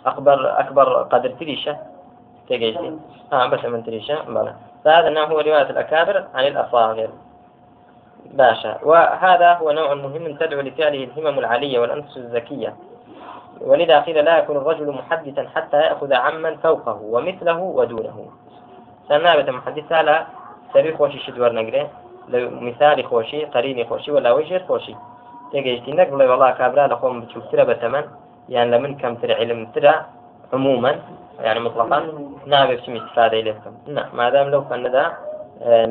أكبر 0.06 0.60
أكبر 0.60 1.04
قدر 1.04 1.30
تريشة. 1.30 1.78
تجيسي 2.50 2.98
آه 3.34 3.48
بس 3.48 3.66
من 3.66 3.84
تريشة. 3.84 4.22
بلى. 4.22 4.54
فهذا 4.86 5.08
النوع 5.08 5.26
هو 5.26 5.40
رواية 5.40 5.70
الأكابر 5.70 6.26
عن 6.34 6.48
الأصاغر. 6.48 7.10
باشا. 8.26 8.78
وهذا 8.84 9.54
هو 9.54 9.72
نوع 9.72 9.94
مهم 9.94 10.36
تدعو 10.36 10.62
لفعله 10.62 11.04
الهمم 11.04 11.40
العالية 11.40 11.80
والأنفس 11.80 12.18
الذكية. 12.18 12.76
ولذا 13.62 14.00
قيل 14.00 14.26
لا 14.26 14.38
يكون 14.38 14.58
الرجل 14.58 14.92
محدثا 14.92 15.48
حتى 15.56 15.78
يأخذ 15.78 16.14
عمن 16.14 16.58
فوقه 16.58 17.00
ومثله 17.02 17.60
ودونه. 17.60 18.26
سنابة 19.08 19.52
محدثة 19.52 20.02
لا 20.02 20.26
سبي 20.74 20.98
خوشي 20.98 21.20
شدور 21.20 21.52
نقره 21.52 21.90
مثال 22.62 23.06
خوشي 23.06 23.46
قريني 23.46 23.86
خوشي 23.86 24.12
ولا 24.12 24.32
وجه 24.32 24.66
خوشي. 24.68 24.96
تيجي 25.52 25.92
بلا 25.92 26.32
والله 26.32 26.52
كابرا 26.52 26.88
لقوم 26.88 27.22
بتشوفترا 27.22 27.64
بتمن. 27.64 28.04
يعني 28.52 28.72
لمن 28.72 28.92
كم 29.02 29.16
ترى 29.16 29.34
علم 29.34 29.68
ترى 29.76 29.94
عموما 30.54 30.92
يعني 31.40 31.60
مطلقا 31.60 32.00
نابي 32.46 32.76
بشي 32.76 32.98
استفادة 32.98 33.40
إليكم. 33.40 33.74
نعم 33.88 34.10
ما 34.14 34.30
دام 34.30 34.50
لو 34.50 34.68
كان 34.70 34.88
ذا 34.88 35.06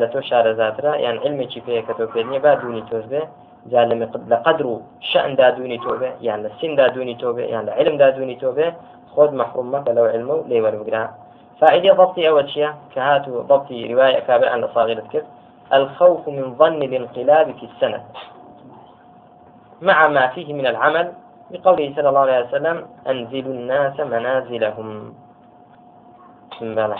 لتو 0.00 0.20
شار 0.20 0.50
ذاترا 0.52 0.94
يعني 0.96 1.18
علمي 1.18 1.50
شي 1.50 1.60
فيه 1.60 1.80
كتو 1.80 2.06
فيدني 2.06 2.38
بعدوني 2.38 2.80
توزبه 2.90 3.22
جال 3.66 4.08
لقدر 4.28 4.80
شأن 5.00 5.36
دادوني 5.36 5.78
توبة 5.78 6.12
يعني 6.20 6.46
السن 6.46 6.76
دادوني 6.76 7.14
توبة 7.14 7.42
يعني 7.42 7.68
العلم 7.68 7.96
دادوني 7.98 8.34
توبة 8.34 8.74
خود 9.14 9.32
محروم 9.32 9.72
مك 9.72 9.88
لو 9.88 10.04
علمه 10.04 10.44
لي 10.48 10.60
وربقرا 10.60 11.10
فائدة 11.60 11.92
ضبط 11.94 12.18
أول 12.18 12.50
شيء 12.50 12.70
كهاتو 12.94 13.40
ضبط 13.40 13.72
رواية 13.72 14.18
كابر 14.18 14.48
عن 14.48 14.64
الصاغرة 14.64 15.02
كيف؟ 15.12 15.24
الخوف 15.72 16.28
من 16.28 16.54
ظن 16.54 16.82
الانقلاب 16.82 17.54
في 17.58 17.66
السنة 17.66 18.04
مع 19.82 20.08
ما 20.08 20.26
فيه 20.26 20.54
من 20.54 20.66
العمل 20.66 21.12
بقوله 21.50 21.92
صلى 21.96 22.08
الله 22.08 22.20
عليه 22.20 22.46
وسلم 22.46 22.86
أنزلوا 23.06 23.54
الناس 23.54 24.00
منازلهم. 24.00 25.14
بلى 26.60 26.96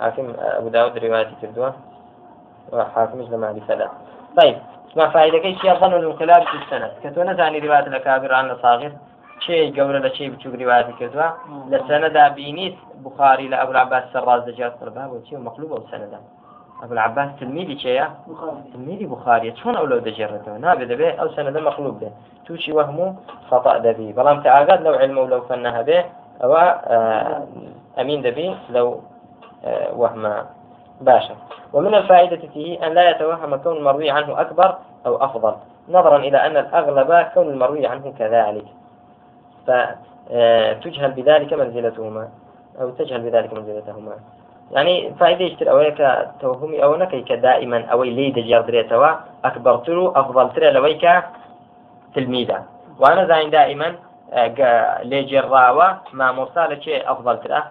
حاكم 0.00 0.32
أبو 0.38 0.68
داود 0.68 0.98
رواية 0.98 1.28
كردوة 1.40 1.74
وحاكم 2.72 3.20
لما 3.22 3.52
بسلا 3.52 3.88
طيب 4.42 4.56
ما 4.96 5.08
فائدة؟ 5.08 5.38
كي 5.38 5.54
شيء 5.54 5.74
ظن 5.80 5.94
الانقلاب 5.94 6.42
في 6.42 6.56
السنة؟ 6.64 6.90
كتونا 7.04 7.34
ثاني 7.34 7.58
رواية 7.58 7.86
الأكابر 7.86 8.34
عن 8.34 8.50
الصاغر. 8.50 8.92
شيء 9.40 9.82
قولة 9.82 9.98
لشيء 9.98 10.30
بتشوف 10.30 10.54
رواية 10.54 10.82
كردوة 10.98 11.34
لسنة 11.68 12.28
بينيس 12.28 12.74
بخاري 13.04 13.48
لأبو 13.48 13.70
العباس 13.70 14.04
السراز 14.04 14.42
دجاج 14.42 14.72
طلبها 14.80 15.06
وشيء 15.06 15.38
مقلوب 15.38 15.72
أو 15.72 15.86
سنة 15.90 16.20
أبو 16.82 16.92
العباس 16.92 17.28
تلميذي 17.40 17.78
شيء 17.78 18.04
تلميذي 18.72 19.06
بخاري. 19.06 19.56
شلون 19.56 19.76
أولو 19.76 19.98
دجرته 19.98 20.56
نابي 20.56 20.84
دبي 20.84 21.10
أو 21.10 21.28
سنة 21.28 21.60
مقلوب 21.60 22.00
به. 22.00 22.10
توشي 22.46 22.72
وهمه 22.72 23.14
خطأ 23.50 23.78
دبي. 23.78 24.12
بلام 24.12 24.40
تعاقد 24.42 24.82
لو 24.82 24.94
علمه 24.94 25.20
ولو 25.20 25.40
فنها 25.40 25.82
به. 25.82 26.04
أو 26.44 26.54
آه، 26.56 27.46
أمين 28.00 28.22
دبي 28.22 28.56
لو 28.70 29.00
آه، 29.64 29.94
وهم 29.94 30.44
باشا 31.00 31.34
ومن 31.72 31.94
الفائدة 31.94 32.48
فيه 32.54 32.86
أن 32.86 32.92
لا 32.92 33.10
يتوهم 33.10 33.56
كون 33.56 33.76
المروي 33.76 34.10
عنه 34.10 34.40
أكبر 34.40 34.76
أو 35.06 35.16
أفضل 35.16 35.54
نظرا 35.88 36.16
إلى 36.16 36.36
أن 36.46 36.56
الأغلب 36.56 37.26
كون 37.34 37.48
المروي 37.48 37.86
عنه 37.86 38.14
كذلك. 38.18 38.64
فتجهل 39.66 41.10
بذلك 41.10 41.52
منزلتهما. 41.52 42.28
أو 42.80 42.90
تجهل 42.90 43.20
بذلك 43.20 43.52
منزلتهما. 43.52 44.12
يعني 44.70 45.14
فائدة 45.14 45.70
أويك 45.70 46.28
توهمي 46.40 46.84
أو 46.84 46.96
نكيك 46.96 47.32
دائما 47.32 47.84
أو 47.84 48.02
لي 48.02 48.30
دجار 48.30 48.60
دريتوا 48.60 49.10
أكبر 49.44 49.76
ترو 49.76 50.08
أفضل 50.08 50.52
ترى 50.52 50.70
لويك 50.70 51.06
تلميذا 52.14 52.64
وأنا 52.98 53.26
زين 53.26 53.50
دائما 53.50 53.94
آه، 54.32 55.02
لي 55.02 55.22
جراوة 55.22 55.98
ما 56.12 56.32
مرسالة 56.32 56.80
شيء 56.80 57.12
أفضل 57.12 57.40
ترى 57.40 57.62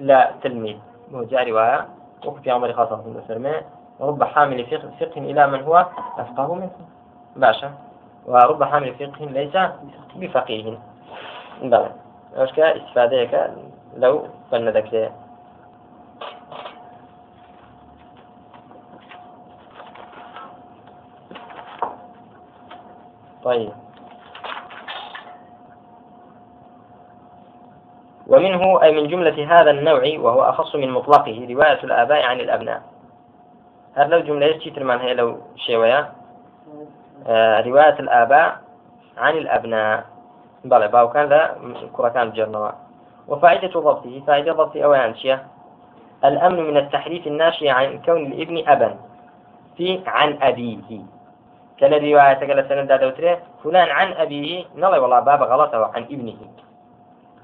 لا 0.00 0.30
تلميذ. 0.42 0.76
جاري 1.12 1.52
وها 1.52 1.86
وفي 2.26 2.50
عمر 2.50 2.72
خاصة 2.72 2.96
في 2.96 3.62
رب 4.00 4.24
حامل 4.24 4.66
فقه, 4.66 4.90
فقه 5.00 5.20
إلى 5.20 5.46
من 5.46 5.62
هو؟ 5.62 5.86
أفقه 6.18 6.54
منه. 6.54 6.70
باشا. 7.36 7.70
ورب 8.26 8.64
حامل 8.64 8.94
فقه 8.94 9.24
ليس 9.24 9.56
بفقيه. 10.16 10.78
بلى. 11.62 11.90
إيش 12.38 12.58
استفادة 12.58 13.50
لو 13.96 14.22
فندك 14.50 15.14
طيب. 23.46 23.72
ومنه 28.26 28.82
أي 28.82 28.92
من 28.92 29.08
جملة 29.08 29.60
هذا 29.60 29.70
النوع 29.70 30.02
وهو 30.18 30.42
أخص 30.42 30.74
من 30.74 30.90
مطلقه 30.90 31.46
رواية 31.50 31.84
الآباء 31.84 32.22
عن 32.22 32.40
الأبناء. 32.40 32.82
هذا 33.94 34.08
لو 34.08 34.20
جملة 34.20 34.46
يشتر 34.46 34.84
من 34.84 34.98
هي 34.98 35.14
لو 35.14 35.38
شوية. 35.56 36.12
آه 37.26 37.60
رواية 37.60 37.98
الآباء 37.98 38.60
عن 39.16 39.36
الأبناء. 39.36 40.04
بلى 40.64 40.88
باو 40.88 41.10
كان 41.10 41.28
ذا 41.28 41.56
كرة 41.92 42.08
كان 42.08 42.32
جرنوا 42.32 42.70
وفائدة 43.28 43.80
ضبطه 43.80 44.22
فائدة 44.26 44.52
ضبط 44.52 44.76
أوان 44.76 45.14
شيء. 45.14 45.38
الأمن 46.24 46.62
من 46.62 46.76
التحريف 46.76 47.26
الناشئ 47.26 47.68
عن 47.68 48.02
كون 48.02 48.26
الابن 48.26 48.68
أبا 48.68 48.96
في 49.76 50.00
عن 50.06 50.38
أبيه. 50.42 51.15
كان 51.78 51.92
رواية 51.92 52.34
قال 52.34 52.68
سند 52.68 52.92
دوتري 52.92 53.38
فلان 53.64 53.88
عن 53.88 54.12
أبيه 54.12 54.64
نلا 54.74 54.98
والله 54.98 55.20
باب 55.20 55.42
غلطة 55.42 55.90
عن 55.94 56.02
ابنه. 56.02 56.36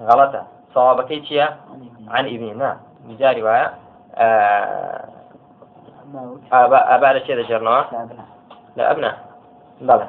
غلطة. 0.00 0.46
صواب 0.74 1.00
كيتشيا 1.00 1.56
عن 2.08 2.26
ابنه. 2.26 2.52
نعم. 2.52 2.76
جاء 3.18 3.40
رواية 3.40 3.74
آه 4.14 5.04
آباء 6.52 6.94
آباء 6.94 7.16
الشيء 7.16 7.40
ذكرناه. 7.40 7.84
لا 8.76 8.90
أبناء. 8.90 9.14
بلى. 9.80 10.08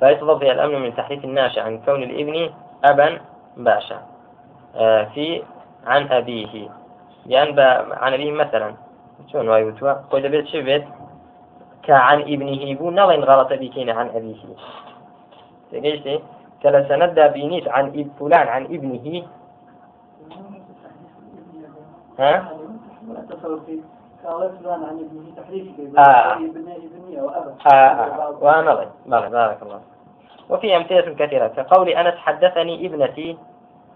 فيتضفي 0.00 0.52
الأمن 0.52 0.82
من 0.82 0.94
تحريف 0.96 1.24
الناشئ 1.24 1.60
عن 1.60 1.78
كون 1.78 2.02
الابن 2.02 2.50
أبا 2.84 3.20
باشا. 3.56 4.02
آه 4.76 5.04
في 5.04 5.42
عن 5.86 6.08
أبيه. 6.08 6.68
لأن 7.26 7.60
عن 7.92 8.12
أبيه 8.12 8.32
مثلا. 8.32 8.74
شلون؟ 9.32 9.48
وايوتوا 9.48 9.92
قول 9.92 10.28
بيت 10.28 10.46
شبت 10.46 10.84
كعن 11.82 12.20
ابنه 12.20 12.74
بو 12.74 12.90
نڵێن 12.90 13.24
غلط 13.24 13.52
بكين 13.52 13.90
عن 13.90 14.08
أبيه 14.08 14.42
تقيشتي 15.72 16.22
كلا 16.62 16.88
سندى 16.88 17.28
بينيت 17.28 17.68
عن 17.68 17.86
اب 17.86 18.08
فلان 18.20 18.48
عن 18.48 18.64
ابنه 18.64 19.22
ها؟ 22.18 22.52
آه. 25.98 26.38
آه. 27.66 27.72
آه. 27.72 28.30
بارك 29.28 29.62
الله 29.62 29.80
وفي 30.50 30.76
أمثلة 30.76 31.14
كثيرة 31.14 31.46
كقول 31.46 31.88
أنس 31.88 32.14
حدثني 32.14 32.86
ابنتي 32.86 33.36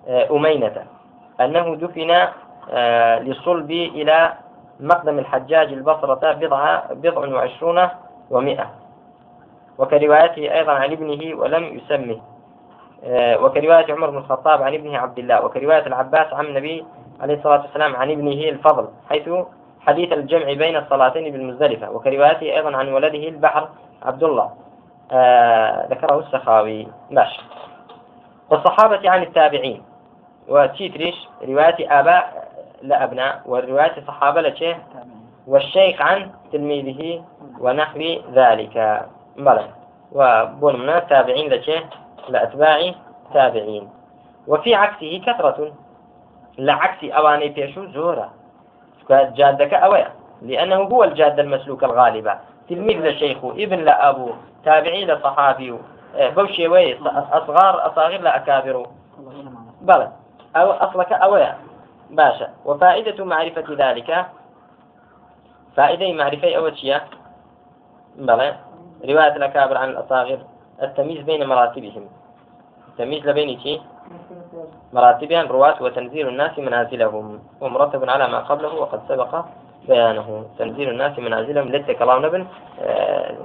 آه، 0.08 0.30
أمينة 0.30 0.86
أنه 1.40 1.76
دفن 1.76 2.10
آه، 2.70 3.18
لصلبي 3.18 3.88
إلى 3.88 4.32
مقدم 4.80 5.18
الحجاج 5.18 5.72
البصرة 5.72 6.32
بضعة 6.32 6.94
بضع 6.94 7.34
وعشرون 7.34 7.88
ومئة. 8.30 8.70
وكروايته 9.78 10.54
أيضا 10.54 10.72
عن 10.72 10.92
ابنه 10.92 11.38
ولم 11.38 11.64
يسمه. 11.64 12.20
آه، 13.04 13.44
وكرواية 13.44 13.92
عمر 13.92 14.10
بن 14.10 14.16
الخطاب 14.16 14.62
عن 14.62 14.74
ابنه 14.74 14.98
عبد 14.98 15.18
الله. 15.18 15.44
وكرواية 15.44 15.86
العباس 15.86 16.32
عن 16.32 16.46
النبي 16.46 16.84
عليه 17.20 17.34
الصلاة 17.34 17.60
والسلام 17.60 17.96
عن 17.96 18.10
ابنه 18.10 18.48
الفضل 18.48 18.88
حيث 19.08 19.28
حديث 19.80 20.12
الجمع 20.12 20.52
بين 20.52 20.76
الصلاتين 20.76 21.32
بالمزدلفة. 21.32 21.90
وكروايته 21.90 22.42
أيضا 22.42 22.76
عن 22.76 22.92
ولده 22.92 23.28
البحر 23.28 23.68
عبد 24.02 24.24
الله. 24.24 24.50
آه 25.12 25.86
ذكره 25.90 26.18
السخاوي. 26.18 26.88
ماشي. 27.10 27.42
والصحابة 28.50 29.10
عن 29.10 29.22
التابعين. 29.22 29.82
وتيتريش 30.48 31.28
رواية 31.48 32.00
آباء 32.00 32.46
لأبناء 32.82 33.42
والرواية 33.46 33.98
الصحابة 33.98 34.40
لشيء 34.40 34.76
والشيخ 35.46 36.00
عن 36.00 36.30
تلميذه 36.52 37.24
ونحو 37.60 38.00
ذلك. 38.32 39.06
بلى. 39.36 39.64
وبون 40.12 40.80
من 40.80 40.88
التابعين 40.88 41.52
لشيء 41.52 41.86
لأتباع 42.28 42.92
تابعين. 43.34 43.90
وفي 44.46 44.74
عكسه 44.74 45.22
كثرة. 45.26 45.72
لعكس 46.58 47.04
أواني 47.04 47.48
بيشو 47.48 47.86
زورة. 47.86 48.30
جادك 49.10 49.74
أويا. 49.74 50.08
لأنه 50.42 50.76
هو 50.76 51.04
الجادة 51.04 51.42
المسلوك 51.42 51.84
الغالبة 51.84 52.38
تلميذ 52.68 53.06
لشيخ 53.06 53.44
ابن 53.44 53.78
لأبو. 53.78 54.30
تابعي 54.64 55.04
لصحابي. 55.04 55.78
بوشي 56.18 56.68
وي 56.68 56.98
أصغار 57.32 57.86
أصاغر 57.92 58.20
لأكابر. 58.20 58.86
بلى. 59.80 60.12
أو 60.56 60.70
أصلك 60.70 61.12
أويا. 61.12 61.56
باشا. 62.10 62.48
وفائدة 62.64 63.24
معرفة 63.24 63.64
ذلك 63.78 64.26
فائدة 65.76 66.12
معرفة 66.12 66.56
أول 66.56 66.78
شيء 66.78 67.00
بلى 68.16 68.56
رواية 69.04 69.36
الأكابر 69.36 69.76
عن 69.76 69.88
الأصاغر 69.88 70.38
التمييز 70.82 71.24
بين 71.24 71.46
مراتبهم. 71.46 72.08
التمييز 72.88 73.26
لبين 73.26 73.60
شيء؟ 73.60 73.80
مراتبها 74.92 75.42
رواة 75.42 75.82
وتنزيل 75.82 76.28
الناس 76.28 76.58
منازلهم. 76.58 77.40
ومرتب 77.60 78.10
على 78.10 78.28
ما 78.28 78.38
قبله 78.38 78.74
وقد 78.74 79.00
سبق 79.08 79.44
بيانه. 79.88 80.46
تنزيل 80.58 80.88
الناس 80.88 81.18
منازلهم 81.18 81.68
لت 81.68 81.90
كلام 81.90 82.24
ابن 82.24 82.46
آه 82.80 83.36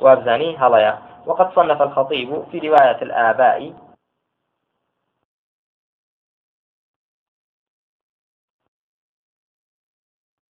وابزاني 0.00 0.56
هلايا. 0.56 0.98
وقد 1.26 1.52
صنف 1.52 1.82
الخطيب 1.82 2.42
في 2.50 2.58
رواية 2.58 3.02
الآباء 3.02 3.72